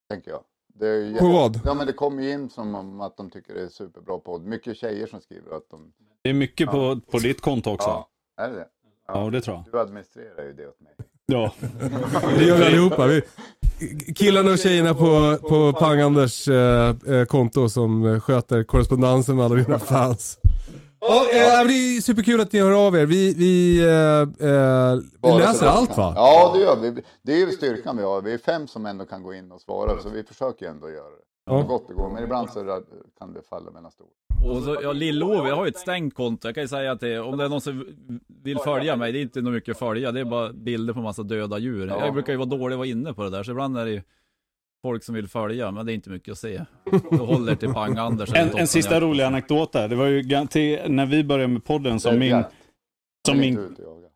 [0.09, 0.43] tänker jag.
[0.75, 1.59] Det På vad?
[1.65, 4.45] Ja men det kommer ju in som om att de tycker det är superbra podd.
[4.45, 5.93] Mycket tjejer som skriver att de...
[6.21, 7.89] Det är mycket på, på ditt konto också.
[7.89, 8.67] Ja, är det det?
[9.07, 9.65] Ja, det tror jag.
[9.71, 10.93] Du administrerar ju det åt mig.
[11.25, 11.53] Ja.
[12.37, 13.07] Det gör vi allihopa.
[13.07, 13.21] Vi,
[14.15, 19.79] killarna och tjejerna på, på Pang-Anders eh, eh, konto som sköter korrespondensen med alla dina
[19.79, 20.39] fans.
[21.07, 23.05] Ja, eh, det är superkul att ni hör av er.
[23.05, 26.13] Vi, vi, eh, eh, vi läser allt va?
[26.15, 27.03] Ja det gör vi.
[27.21, 28.21] Det är ju styrkan vi har.
[28.21, 31.09] Vi är fem som ändå kan gå in och svara så vi försöker ändå göra
[31.09, 31.23] det.
[31.45, 31.61] Ja.
[31.61, 32.09] Så gott det går.
[32.09, 32.81] Men ibland så
[33.19, 34.11] kan det falla mellan stolar.
[34.57, 36.47] Och så, ja, Lill-Ove, jag har ju ett stängt konto.
[36.47, 37.85] Jag kan ju säga att det, om det är någon som
[38.43, 40.11] vill följa mig, det är inte nog mycket att följa.
[40.11, 41.87] Det är bara bilder på massa döda djur.
[41.87, 42.05] Ja.
[42.05, 43.91] Jag brukar ju vara dålig att vara inne på det där, så ibland är det
[43.91, 44.01] ju
[44.83, 46.61] folk som vill följa, men det är inte mycket att se.
[47.11, 48.35] Jag håller till Pang-Anders.
[48.35, 49.87] En, en sista rolig anekdot där.
[49.87, 52.43] Det var ju till, när vi började med podden som min...
[53.27, 54.07] Som inte min jaga.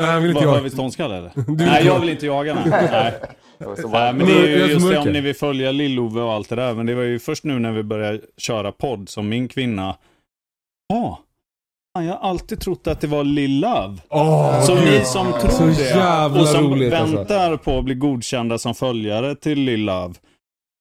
[0.00, 0.62] Nej, jag vill inte vad, har jag.
[0.62, 1.32] vi ståndskall eller?
[1.34, 2.88] vill Nej, inte jag vill inte jaga nej.
[2.90, 4.14] nej.
[4.14, 6.74] Men det är ju just det om ni vill följa Lill-Ove och allt det där.
[6.74, 9.96] Men det var ju först nu när vi började köra podd som min kvinna,
[10.88, 11.29] ja, fan,
[11.94, 13.98] jag har alltid trott att det var Lill-Love.
[14.10, 14.84] Åh, Så gud.
[14.84, 17.16] ni som tror Så det jävla och som roligt, alltså.
[17.16, 20.14] väntar på att bli godkända som följare till Lill-Love.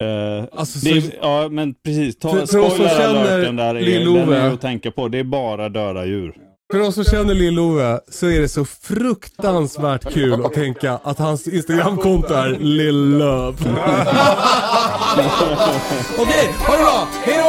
[0.03, 3.75] Eh, Alltså, det så- ja men precis, ta, För- för oss som känner alerten där
[3.75, 5.07] är, Lill-Ove- den är att tänka på.
[5.07, 6.33] Det är bara döda djur.
[6.73, 11.47] För oss som känner Lill-Ove så är det så fruktansvärt kul att tänka att hans
[11.47, 13.55] Instagramkonto är Lill-Love.
[16.19, 17.07] Okej, ha det bra!
[17.25, 17.48] Hejdå!